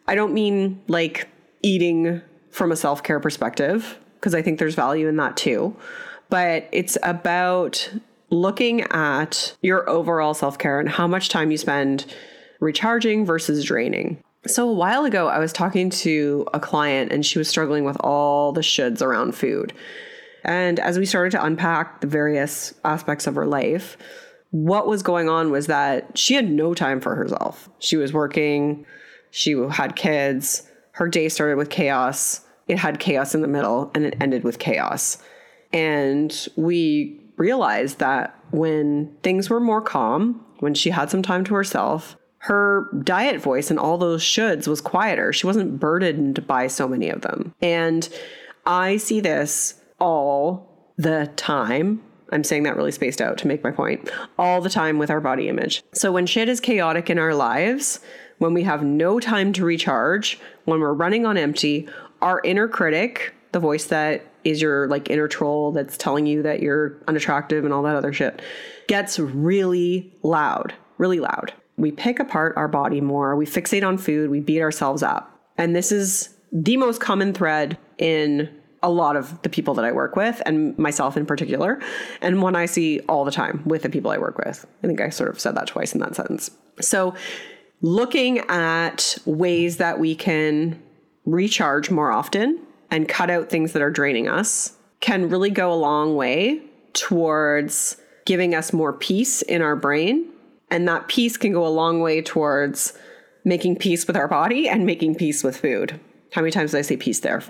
I 0.07 0.15
don't 0.15 0.33
mean 0.33 0.81
like 0.89 1.29
eating 1.63 2.21
from 2.51 2.73
a 2.73 2.77
self 2.77 3.03
care 3.03 3.21
perspective, 3.21 3.99
because 4.15 4.35
I 4.35 4.43
think 4.43 4.59
there's 4.59 4.75
value 4.75 5.09
in 5.09 5.17
that 5.17 5.37
too. 5.37 5.75
But 6.29 6.69
it's 6.73 6.97
about 7.03 7.91
looking 8.31 8.83
at 8.83 9.57
your 9.63 9.89
overall 9.89 10.35
self 10.35 10.59
care 10.59 10.79
and 10.79 10.89
how 10.89 11.07
much 11.07 11.29
time 11.29 11.51
you 11.51 11.57
spend 11.57 12.07
recharging 12.61 13.25
versus 13.25 13.65
draining. 13.65 14.23
So, 14.47 14.69
a 14.69 14.73
while 14.73 15.05
ago, 15.05 15.29
I 15.29 15.39
was 15.39 15.53
talking 15.53 15.91
to 15.91 16.47
a 16.55 16.61
client 16.61 17.13
and 17.13 17.27
she 17.27 17.39
was 17.39 17.49
struggling 17.49 17.85
with 17.85 17.97
all 18.01 18.53
the 18.53 18.63
shoulds 18.63 19.03
around 19.03 19.35
food. 19.35 19.73
And 20.45 20.79
as 20.81 20.99
we 20.99 21.07
started 21.07 21.31
to 21.33 21.45
unpack 21.45 22.01
the 22.01 22.07
various 22.07 22.75
aspects 22.85 23.27
of 23.27 23.35
her 23.35 23.47
life, 23.47 23.97
what 24.51 24.87
was 24.87 25.03
going 25.03 25.29
on 25.29 25.51
was 25.51 25.67
that 25.69 26.19
she 26.19 26.35
had 26.35 26.51
no 26.51 26.75
time 26.75 27.01
for 27.01 27.15
herself. 27.15 27.69
She 27.79 27.97
was 27.97 28.13
working, 28.13 28.85
she 29.31 29.53
had 29.53 29.97
kids, 29.97 30.69
her 30.93 31.09
day 31.09 31.29
started 31.29 31.57
with 31.57 31.71
chaos. 31.71 32.43
It 32.67 32.79
had 32.79 33.01
chaos 33.01 33.35
in 33.35 33.43
the 33.43 33.49
middle 33.49 33.91
and 33.95 34.05
it 34.05 34.17
ended 34.21 34.45
with 34.45 34.59
chaos. 34.59 35.19
And 35.73 36.49
we 36.57 37.21
realized 37.37 37.99
that 38.01 38.39
when 38.51 39.17
things 39.23 39.49
were 39.49 39.61
more 39.61 39.81
calm, 39.81 40.45
when 40.59 40.75
she 40.75 40.91
had 40.91 41.11
some 41.11 41.23
time 41.23 41.45
to 41.45 41.55
herself, 41.55 42.17
her 42.39 42.89
diet 43.03 43.41
voice 43.41 43.71
and 43.71 43.79
all 43.79 43.99
those 43.99 44.23
shoulds 44.23 44.67
was 44.67 44.81
quieter. 44.81 45.33
She 45.33 45.47
wasn't 45.47 45.79
burdened 45.79 46.47
by 46.47 46.67
so 46.67 46.89
many 46.89 47.09
of 47.09 47.23
them. 47.23 47.55
And 47.61 48.09
I 48.67 48.97
see 48.97 49.21
this 49.21 49.80
all 50.01 50.93
the 50.97 51.31
time. 51.37 52.03
I'm 52.33 52.45
saying 52.45 52.63
that 52.65 52.77
really 52.77 52.93
spaced 52.93 53.21
out 53.21 53.39
to 53.39 53.47
make 53.47 53.65
my 53.65 53.71
point. 53.71 54.11
All 54.39 54.61
the 54.61 54.71
time 54.71 54.99
with 54.99 55.11
our 55.11 55.21
body 55.21 55.49
image. 55.49 55.83
So 55.93 56.13
when 56.13 56.27
shit 56.27 56.49
is 56.49 56.61
chaotic 56.61 57.11
in 57.11 57.19
our 57.19 57.35
lives, 57.35 58.01
when 58.39 58.55
we 58.55 58.63
have 58.63 58.83
no 58.83 59.21
time 59.21 59.53
to 59.55 59.65
recharge, 59.65 60.39
when 60.65 60.81
we're 60.81 60.93
running 60.93 61.27
on 61.27 61.37
empty, 61.37 61.89
our 62.23 62.41
inner 62.45 62.69
critic, 62.69 63.35
the 63.53 63.61
voice 63.61 63.87
that 63.87 64.25
is 64.45 64.63
your 64.63 64.89
like 64.89 65.11
inner 65.11 65.29
troll 65.29 65.73
that's 65.73 65.99
telling 65.99 66.27
you 66.27 66.43
that 66.43 66.61
you're 66.61 66.97
unattractive 67.09 67.65
and 67.65 67.75
all 67.75 67.83
that 67.83 67.97
other 67.97 68.13
shit, 68.13 68.41
gets 68.87 69.19
really 69.19 70.13
loud, 70.23 70.73
really 70.99 71.21
loud. 71.21 71.53
We 71.77 71.93
pick 71.93 72.21
apart 72.21 72.55
our 72.57 72.69
body 72.69 73.01
more, 73.01 73.37
we 73.37 73.47
fixate 73.47 73.87
on 73.87 73.99
food, 73.99 74.31
we 74.31 74.41
beat 74.41 74.61
ourselves 74.61 75.03
up. 75.03 75.39
And 75.59 75.75
this 75.75 75.93
is 75.93 76.35
the 76.53 76.77
most 76.77 77.01
common 77.01 77.33
thread 77.33 77.79
in 77.99 78.49
a 78.83 78.91
lot 78.91 79.17
of 79.17 79.41
the 79.43 79.49
people 79.49 79.75
that 79.75 79.85
I 79.85 79.93
work 79.93 80.17
with 80.17 80.41
and 80.47 80.77
myself 80.79 81.17
in 81.17 81.27
particular, 81.27 81.81
and 82.21 82.43
one 82.43 82.57
I 82.57 82.67
see 82.67 83.01
all 83.01 83.25
the 83.25 83.31
time 83.31 83.63
with 83.67 83.83
the 83.83 83.91
people 83.91 84.11
I 84.11 84.19
work 84.19 84.39
with. 84.39 84.67
I 84.83 84.87
think 84.87 85.01
I 85.01 85.11
sort 85.11 85.31
of 85.31 85.39
said 85.39 85.55
that 85.57 85.67
twice 85.67 85.95
in 85.95 86.01
that 86.01 86.17
sentence. 86.17 86.51
So, 86.81 87.15
looking 87.83 88.39
at 88.49 89.17
ways 89.25 89.79
that 89.79 89.99
we 89.99 90.15
can 90.15 90.83
recharge 91.25 91.91
more 91.91 92.11
often 92.11 92.59
and 92.91 93.09
cut 93.09 93.31
out 93.31 93.49
things 93.49 93.73
that 93.73 93.83
are 93.83 93.91
draining 93.91 94.29
us 94.29 94.77
can 95.01 95.29
really 95.29 95.51
go 95.51 95.73
a 95.73 95.75
long 95.75 96.17
way 96.17 96.61
towards 96.93 97.97
giving 98.27 98.55
us 98.55 98.73
more 98.73 98.93
peace 98.93 99.43
in 99.43 99.63
our 99.63 99.77
brain. 99.77 100.29
And 100.71 100.87
that 100.89 101.09
peace 101.09 101.37
can 101.37 101.53
go 101.53 101.67
a 101.67 101.69
long 101.69 102.01
way 102.01 102.23
towards 102.23 102.97
making 103.45 103.77
peace 103.77 104.07
with 104.07 104.17
our 104.17 104.29
body 104.29 104.69
and 104.69 104.85
making 104.85 105.15
peace 105.15 105.43
with 105.43 105.57
food. 105.57 105.99
How 106.33 106.43
many 106.43 106.53
times 106.53 106.73
did 106.73 106.79
I 106.79 106.83
say 106.83 106.97
peace 106.97 107.21
there? 107.21 107.41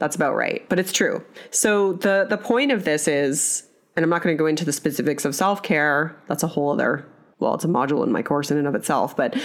That's 0.00 0.16
about 0.16 0.34
right, 0.34 0.66
but 0.68 0.78
it's 0.78 0.92
true. 0.92 1.22
So 1.50 1.92
the 1.92 2.26
the 2.28 2.38
point 2.38 2.72
of 2.72 2.84
this 2.84 3.06
is, 3.06 3.68
and 3.94 4.02
I'm 4.02 4.10
not 4.10 4.22
going 4.22 4.34
to 4.34 4.38
go 4.38 4.46
into 4.46 4.64
the 4.64 4.72
specifics 4.72 5.24
of 5.24 5.34
self 5.34 5.62
care. 5.62 6.16
That's 6.26 6.42
a 6.42 6.48
whole 6.48 6.72
other. 6.72 7.06
Well, 7.38 7.54
it's 7.54 7.64
a 7.64 7.68
module 7.68 8.04
in 8.04 8.10
my 8.10 8.22
course 8.22 8.50
in 8.50 8.58
and 8.58 8.66
of 8.66 8.74
itself, 8.74 9.16
but 9.16 9.38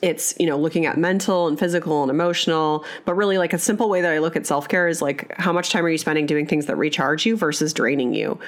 it's 0.00 0.34
you 0.40 0.46
know 0.46 0.58
looking 0.58 0.86
at 0.86 0.96
mental 0.96 1.46
and 1.46 1.58
physical 1.58 2.02
and 2.02 2.10
emotional 2.10 2.84
but 3.04 3.14
really 3.14 3.36
like 3.36 3.52
a 3.52 3.58
simple 3.58 3.88
way 3.88 4.00
that 4.00 4.12
i 4.12 4.18
look 4.18 4.36
at 4.36 4.46
self-care 4.46 4.86
is 4.86 5.02
like 5.02 5.34
how 5.38 5.52
much 5.52 5.70
time 5.70 5.84
are 5.84 5.88
you 5.88 5.98
spending 5.98 6.24
doing 6.24 6.46
things 6.46 6.66
that 6.66 6.76
recharge 6.76 7.26
you 7.26 7.36
versus 7.36 7.72
draining 7.72 8.14
you 8.14 8.38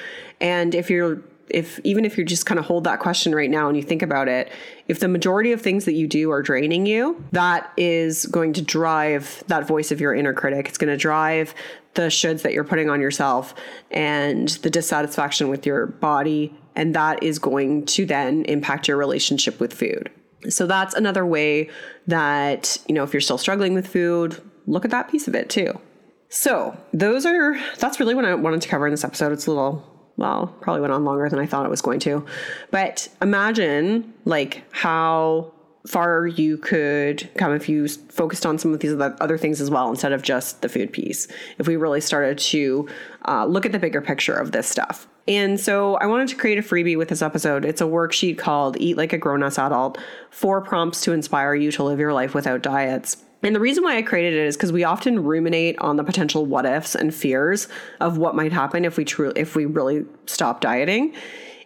and 0.40 0.76
if 0.76 0.88
you're 0.88 1.20
if 1.52 1.80
even 1.84 2.04
if 2.04 2.16
you 2.16 2.24
just 2.24 2.46
kind 2.46 2.58
of 2.58 2.66
hold 2.66 2.84
that 2.84 3.00
question 3.00 3.34
right 3.34 3.50
now 3.50 3.68
and 3.68 3.76
you 3.76 3.82
think 3.82 4.02
about 4.02 4.28
it, 4.28 4.50
if 4.88 5.00
the 5.00 5.08
majority 5.08 5.52
of 5.52 5.60
things 5.60 5.84
that 5.84 5.94
you 5.94 6.06
do 6.06 6.30
are 6.30 6.42
draining 6.42 6.86
you, 6.86 7.24
that 7.32 7.72
is 7.76 8.26
going 8.26 8.52
to 8.54 8.62
drive 8.62 9.42
that 9.48 9.66
voice 9.66 9.90
of 9.90 10.00
your 10.00 10.14
inner 10.14 10.32
critic. 10.32 10.68
It's 10.68 10.78
going 10.78 10.90
to 10.90 10.96
drive 10.96 11.54
the 11.94 12.02
shoulds 12.02 12.42
that 12.42 12.52
you're 12.52 12.64
putting 12.64 12.88
on 12.88 13.00
yourself 13.00 13.54
and 13.90 14.48
the 14.48 14.70
dissatisfaction 14.70 15.48
with 15.48 15.66
your 15.66 15.86
body. 15.86 16.54
And 16.76 16.94
that 16.94 17.22
is 17.22 17.38
going 17.38 17.86
to 17.86 18.06
then 18.06 18.44
impact 18.44 18.88
your 18.88 18.96
relationship 18.96 19.58
with 19.60 19.72
food. 19.72 20.10
So 20.48 20.66
that's 20.66 20.94
another 20.94 21.26
way 21.26 21.68
that, 22.06 22.78
you 22.88 22.94
know, 22.94 23.02
if 23.02 23.12
you're 23.12 23.20
still 23.20 23.38
struggling 23.38 23.74
with 23.74 23.86
food, 23.86 24.40
look 24.66 24.84
at 24.84 24.90
that 24.90 25.10
piece 25.10 25.28
of 25.28 25.34
it 25.34 25.50
too. 25.50 25.78
So, 26.32 26.76
those 26.92 27.26
are 27.26 27.58
that's 27.78 27.98
really 27.98 28.14
what 28.14 28.24
I 28.24 28.34
wanted 28.34 28.62
to 28.62 28.68
cover 28.68 28.86
in 28.86 28.92
this 28.92 29.02
episode. 29.02 29.32
It's 29.32 29.48
a 29.48 29.50
little 29.50 29.89
well, 30.16 30.54
probably 30.60 30.80
went 30.80 30.92
on 30.92 31.04
longer 31.04 31.28
than 31.28 31.38
I 31.38 31.46
thought 31.46 31.64
it 31.64 31.70
was 31.70 31.82
going 31.82 32.00
to. 32.00 32.24
But 32.70 33.08
imagine 33.22 34.12
like 34.24 34.62
how 34.72 35.52
far 35.86 36.26
you 36.26 36.58
could 36.58 37.28
come 37.36 37.54
if 37.54 37.68
you 37.68 37.88
focused 37.88 38.44
on 38.44 38.58
some 38.58 38.74
of 38.74 38.80
these 38.80 38.94
other 38.94 39.38
things 39.38 39.60
as 39.60 39.70
well 39.70 39.88
instead 39.88 40.12
of 40.12 40.22
just 40.22 40.62
the 40.62 40.68
food 40.68 40.92
piece. 40.92 41.26
If 41.58 41.66
we 41.66 41.76
really 41.76 42.00
started 42.00 42.38
to 42.38 42.88
uh, 43.26 43.46
look 43.46 43.64
at 43.64 43.72
the 43.72 43.78
bigger 43.78 44.00
picture 44.00 44.34
of 44.34 44.52
this 44.52 44.68
stuff. 44.68 45.08
And 45.26 45.60
so 45.60 45.94
I 45.96 46.06
wanted 46.06 46.28
to 46.28 46.36
create 46.36 46.58
a 46.58 46.62
freebie 46.62 46.98
with 46.98 47.08
this 47.08 47.22
episode. 47.22 47.64
It's 47.64 47.80
a 47.80 47.84
worksheet 47.84 48.38
called 48.38 48.76
Eat 48.80 48.96
Like 48.96 49.12
a 49.12 49.18
Grown 49.18 49.42
Ass 49.42 49.58
Adult 49.58 49.98
Four 50.30 50.60
Prompts 50.60 51.02
to 51.02 51.12
Inspire 51.12 51.54
You 51.54 51.70
to 51.72 51.84
Live 51.84 51.98
Your 51.98 52.12
Life 52.12 52.34
Without 52.34 52.62
Diets. 52.62 53.24
And 53.42 53.54
the 53.54 53.60
reason 53.60 53.84
why 53.84 53.96
I 53.96 54.02
created 54.02 54.34
it 54.34 54.46
is 54.46 54.56
because 54.56 54.72
we 54.72 54.84
often 54.84 55.22
ruminate 55.22 55.78
on 55.78 55.96
the 55.96 56.04
potential 56.04 56.44
what 56.44 56.66
ifs 56.66 56.94
and 56.94 57.14
fears 57.14 57.68
of 58.00 58.18
what 58.18 58.34
might 58.34 58.52
happen 58.52 58.84
if 58.84 58.96
we 58.96 59.04
truly 59.04 59.40
if 59.40 59.56
we 59.56 59.64
really 59.64 60.04
stop 60.26 60.60
dieting. 60.60 61.14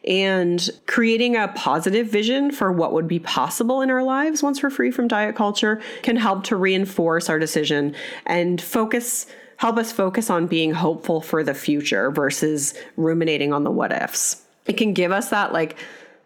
And 0.06 0.68
creating 0.86 1.34
a 1.34 1.48
positive 1.48 2.08
vision 2.08 2.50
for 2.50 2.70
what 2.70 2.92
would 2.92 3.08
be 3.08 3.18
possible 3.18 3.80
in 3.80 3.90
our 3.90 4.02
lives 4.02 4.42
once 4.42 4.62
we're 4.62 4.68
free 4.68 4.90
from 4.90 5.08
diet 5.08 5.34
culture 5.34 5.80
can 6.02 6.16
help 6.16 6.44
to 6.44 6.56
reinforce 6.56 7.30
our 7.30 7.38
decision 7.38 7.94
and 8.26 8.60
focus 8.60 9.26
help 9.56 9.78
us 9.78 9.92
focus 9.92 10.28
on 10.28 10.46
being 10.46 10.72
hopeful 10.72 11.22
for 11.22 11.42
the 11.42 11.54
future 11.54 12.10
versus 12.10 12.74
ruminating 12.96 13.52
on 13.52 13.64
the 13.64 13.70
what 13.70 13.92
ifs. 13.92 14.42
It 14.66 14.76
can 14.76 14.92
give 14.92 15.10
us 15.10 15.30
that 15.30 15.52
like 15.52 15.76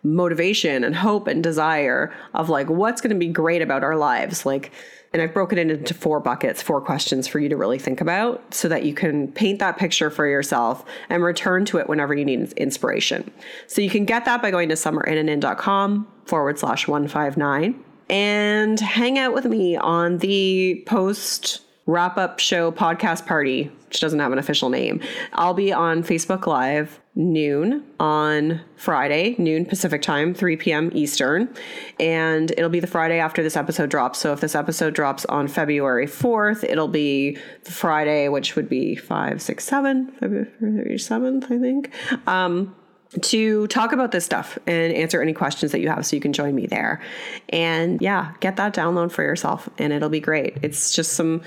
motivation 0.03 0.85
and 0.85 0.95
hope 0.95 1.27
and 1.27 1.43
desire 1.43 2.13
of 2.35 2.49
like 2.49 2.69
what's 2.69 3.01
going 3.01 3.11
to 3.11 3.17
be 3.17 3.29
great 3.29 3.63
about 3.63 3.85
our 3.85 3.97
lives. 3.97 4.47
Like 4.47 4.73
and 5.13 5.23
I've 5.23 5.33
broken 5.33 5.59
it 5.59 5.71
into 5.71 5.95
four 5.95 6.21
buckets, 6.21 6.63
four 6.63 6.81
questions 6.81 7.27
for 7.27 7.39
you 7.39 7.49
to 7.49 7.57
really 7.57 7.79
think 7.79 8.01
about 8.01 8.55
so 8.55 8.69
that 8.69 8.85
you 8.85 8.95
can 8.95 9.33
paint 9.33 9.59
that 9.59 9.79
picture 9.79 10.11
for 10.11 10.27
yourself 10.27 10.85
and 11.09 11.23
return 11.23 11.65
to 11.67 11.79
it 11.79 11.89
whenever 11.89 12.15
you 12.15 12.25
need 12.25 12.53
inspiration. 12.53 13.31
So 13.67 13.81
you 13.81 13.91
can 13.91 14.05
get 14.05 14.25
that 14.27 14.43
by 14.43 14.51
going 14.51 14.69
to 14.69 14.75
summerinnanen.com 14.75 16.07
forward 16.25 16.59
slash 16.59 16.87
159 16.87 17.85
and 18.11 18.81
hang 18.81 19.19
out 19.19 19.35
with 19.35 19.45
me 19.47 19.77
on 19.77 20.19
the 20.19 20.83
post 20.87 21.63
wrap 21.89 22.19
up 22.19 22.39
show 22.39 22.71
podcast 22.71 23.27
party, 23.27 23.65
which 23.87 23.99
doesn't 23.99 24.21
have 24.21 24.31
an 24.31 24.39
official 24.39 24.69
name. 24.69 25.01
I'll 25.33 25.55
be 25.55 25.73
on 25.73 26.03
Facebook 26.05 26.47
Live 26.47 27.01
noon 27.15 27.83
on 27.99 28.61
Friday, 28.77 29.35
noon 29.39 29.65
Pacific 29.65 30.03
time, 30.03 30.35
3 30.35 30.57
p.m. 30.59 30.91
Eastern. 30.95 31.53
And 31.99 32.51
it'll 32.53 32.69
be 32.69 32.79
the 32.79 32.87
Friday 32.87 33.19
after 33.19 33.43
this 33.43 33.57
episode 33.57 33.89
drops. 33.89 34.19
So 34.19 34.35
if 34.35 34.41
this 34.41 34.55
episode 34.55 34.95
drops 34.95 35.25
on 35.25 35.49
February 35.49 36.07
4th, 36.07 36.63
it'll 36.63 36.89
be 36.89 37.39
Friday, 37.65 38.29
which 38.29 38.55
would 38.55 38.69
be 38.69 38.95
5, 38.95 39.41
6, 39.41 39.65
7, 39.65 40.13
February 40.13 40.99
7th, 40.99 41.45
I 41.45 41.59
think. 41.59 41.91
Um, 42.29 42.77
to 43.23 43.67
talk 43.69 43.93
about 43.93 44.13
this 44.13 44.25
stuff 44.25 44.59
and 44.67 44.93
answer 44.93 45.23
any 45.23 45.33
questions 45.33 45.73
that 45.73 45.81
you 45.81 45.89
have 45.89 46.05
so 46.05 46.15
you 46.15 46.21
can 46.21 46.33
join 46.33 46.55
me 46.55 46.67
there. 46.67 47.01
And 47.49 48.01
yeah, 48.03 48.35
get 48.41 48.57
that 48.57 48.75
download 48.75 49.13
for 49.13 49.23
yourself 49.23 49.69
and 49.79 49.93
it'll 49.93 50.11
be 50.11 50.21
great. 50.21 50.59
It's 50.63 50.93
just 50.93 51.15
some 51.15 51.43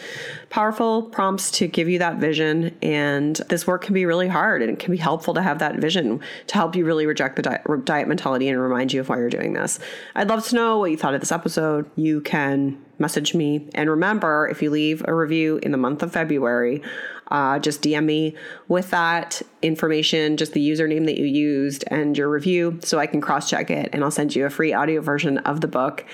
powerful 0.49 1.03
prompts 1.03 1.51
to 1.51 1.67
give 1.67 1.87
you 1.87 1.99
that 1.99 2.17
vision. 2.17 2.75
And 2.81 3.35
this 3.49 3.67
work 3.67 3.83
can 3.83 3.93
be 3.93 4.05
really 4.05 4.27
hard 4.27 4.63
and 4.63 4.71
it 4.71 4.79
can 4.79 4.91
be 4.91 4.97
helpful 4.97 5.35
to 5.35 5.41
have 5.41 5.59
that 5.59 5.75
vision 5.75 6.19
to 6.47 6.55
help 6.55 6.75
you 6.75 6.83
really 6.83 7.05
reject 7.05 7.35
the 7.35 7.43
diet, 7.83 8.07
mentality 8.07 8.49
and 8.49 8.59
remind 8.59 8.91
you 8.91 9.01
of 9.01 9.09
why 9.09 9.17
you're 9.17 9.29
doing 9.29 9.53
this. 9.53 9.79
I'd 10.15 10.29
love 10.29 10.45
to 10.47 10.55
know 10.55 10.79
what 10.79 10.89
you 10.89 10.97
thought 10.97 11.13
of 11.13 11.19
this 11.19 11.31
episode. 11.31 11.89
You 11.95 12.21
can 12.21 12.83
message 13.01 13.33
me. 13.33 13.67
And 13.75 13.89
remember, 13.89 14.47
if 14.47 14.61
you 14.61 14.69
leave 14.69 15.03
a 15.07 15.13
review 15.13 15.59
in 15.61 15.71
the 15.71 15.77
month 15.77 16.03
of 16.03 16.13
February, 16.13 16.81
uh, 17.29 17.59
just 17.59 17.81
DM 17.81 18.05
me 18.05 18.35
with 18.67 18.91
that 18.91 19.41
information, 19.61 20.37
just 20.37 20.53
the 20.53 20.69
username 20.69 21.05
that 21.05 21.17
you 21.17 21.25
used 21.25 21.83
and 21.87 22.17
your 22.17 22.29
review, 22.29 22.79
so 22.83 22.99
I 22.99 23.07
can 23.07 23.21
cross 23.21 23.49
check 23.49 23.69
it 23.69 23.89
and 23.93 24.03
I'll 24.03 24.11
send 24.11 24.35
you 24.35 24.45
a 24.45 24.49
free 24.49 24.73
audio 24.73 25.01
version 25.01 25.39
of 25.39 25.61
the 25.61 25.67
book. 25.67 26.05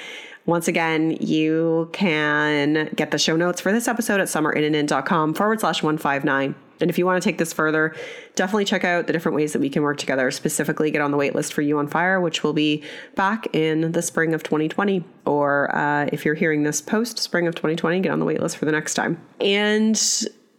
Once 0.46 0.68
again, 0.70 1.12
you 1.20 1.90
can 1.92 2.90
get 2.96 3.12
the 3.12 3.18
show 3.18 3.36
notes 3.36 3.60
for 3.60 3.72
this 3.74 3.88
episode 3.88 4.22
at 4.22 4.28
summerinnanen.com 4.28 5.34
forward 5.34 5.60
slash 5.60 5.84
159. 5.84 6.56
And 6.80 6.90
if 6.90 6.98
you 6.98 7.06
want 7.06 7.22
to 7.22 7.28
take 7.28 7.38
this 7.38 7.54
further, 7.54 7.96
definitely 8.36 8.66
check 8.66 8.84
out 8.84 9.08
the 9.08 9.14
different 9.14 9.36
ways 9.36 9.54
that 9.54 9.60
we 9.60 9.70
can 9.70 9.84
work 9.84 9.98
together, 9.98 10.30
specifically 10.32 10.92
get 10.92 11.02
on 11.02 11.12
the 11.12 11.18
waitlist 11.18 11.54
for 11.54 11.62
You 11.62 11.78
on 11.80 11.88
Fire, 11.88 12.20
which 12.22 12.44
will 12.44 12.54
be 12.54 12.84
back 13.16 13.48
in 13.54 13.92
the 13.92 14.02
spring 14.02 14.34
of 14.34 14.44
2020. 14.44 15.04
Or 15.26 15.76
uh, 15.76 16.10
if 16.12 16.26
you're 16.26 16.36
hearing 16.36 16.64
this 16.64 16.82
post 16.82 17.20
spring 17.20 17.48
of 17.48 17.56
2020, 17.56 18.00
get 18.02 18.12
on 18.12 18.20
the 18.20 18.26
waitlist 18.26 18.56
for 18.56 18.66
the 18.66 18.72
next 18.72 18.94
time. 18.94 19.22
And 19.40 20.00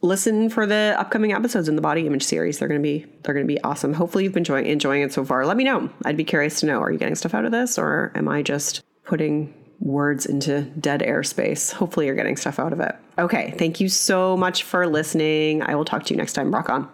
listen 0.01 0.49
for 0.49 0.65
the 0.67 0.95
upcoming 0.99 1.33
episodes 1.33 1.69
in 1.69 1.77
the 1.77 1.83
body 1.83 2.07
image 2.07 2.23
series. 2.23 2.59
They're 2.59 2.69
going 2.69 2.81
to 2.81 2.83
be 2.83 3.07
they're 3.23 3.35
going 3.35 3.47
to 3.47 3.53
be 3.53 3.63
awesome. 3.63 3.95
Hopefully 3.95 4.25
you've 4.25 4.33
been 4.33 4.43
enjoying 4.43 4.67
enjoying 4.67 5.03
it 5.03 5.13
so 5.13 5.25
far. 5.25 5.45
Let 5.47 5.57
me 5.57 5.65
know. 5.65 5.91
I'd 6.05 6.17
be 6.17 6.25
curious 6.25 6.61
to 6.61 6.67
know. 6.67 6.81
Are 6.81 6.91
you 6.91 6.99
getting 6.99 7.15
stuff 7.15 7.35
out 7.35 7.45
of 7.45 7.53
this, 7.53 7.79
or 7.79 8.13
am 8.15 8.29
I 8.29 8.43
just 8.43 8.83
putting 9.05 9.53
words 9.81 10.27
into 10.27 10.63
dead 10.63 11.01
airspace? 11.01 11.73
Hopefully 11.73 12.07
you're 12.07 12.15
getting 12.15 12.37
stuff 12.37 12.59
out 12.59 12.73
of 12.73 12.81
it. 12.81 12.95
Okay, 13.19 13.55
thank 13.59 13.81
you 13.81 13.89
so 13.89 14.37
much 14.37 14.63
for 14.63 14.87
listening. 14.87 15.63
I 15.63 15.75
will 15.75 15.85
talk 15.85 16.05
to 16.05 16.15
you 16.15 16.19
next 16.19 16.35
time. 16.35 16.53
Rock 16.53 16.71
on. 16.71 16.89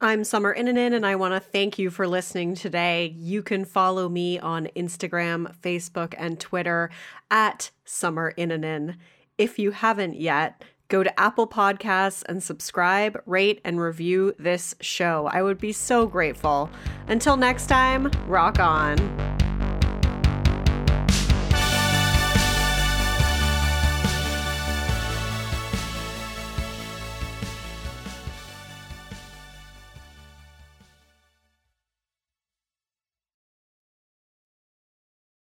I'm 0.00 0.22
Summer 0.22 0.54
Innanen, 0.54 0.94
and 0.94 1.04
I 1.04 1.16
want 1.16 1.34
to 1.34 1.40
thank 1.40 1.76
you 1.76 1.90
for 1.90 2.06
listening 2.06 2.54
today. 2.54 3.12
You 3.16 3.42
can 3.42 3.64
follow 3.64 4.08
me 4.08 4.38
on 4.38 4.68
Instagram, 4.76 5.52
Facebook, 5.58 6.14
and 6.16 6.38
Twitter 6.38 6.90
at 7.32 7.72
Summer 7.84 8.32
Innanen. 8.38 8.94
If 9.38 9.58
you 9.58 9.72
haven't 9.72 10.14
yet, 10.14 10.62
go 10.88 11.02
to 11.02 11.20
Apple 11.20 11.46
Podcasts 11.46 12.22
and 12.28 12.42
subscribe, 12.42 13.22
rate, 13.26 13.60
and 13.64 13.80
review 13.80 14.34
this 14.38 14.74
show. 14.80 15.28
I 15.32 15.42
would 15.42 15.58
be 15.58 15.72
so 15.72 16.06
grateful. 16.06 16.70
Until 17.06 17.36
next 17.36 17.66
time, 17.66 18.10
rock 18.26 18.58
on. 18.58 18.96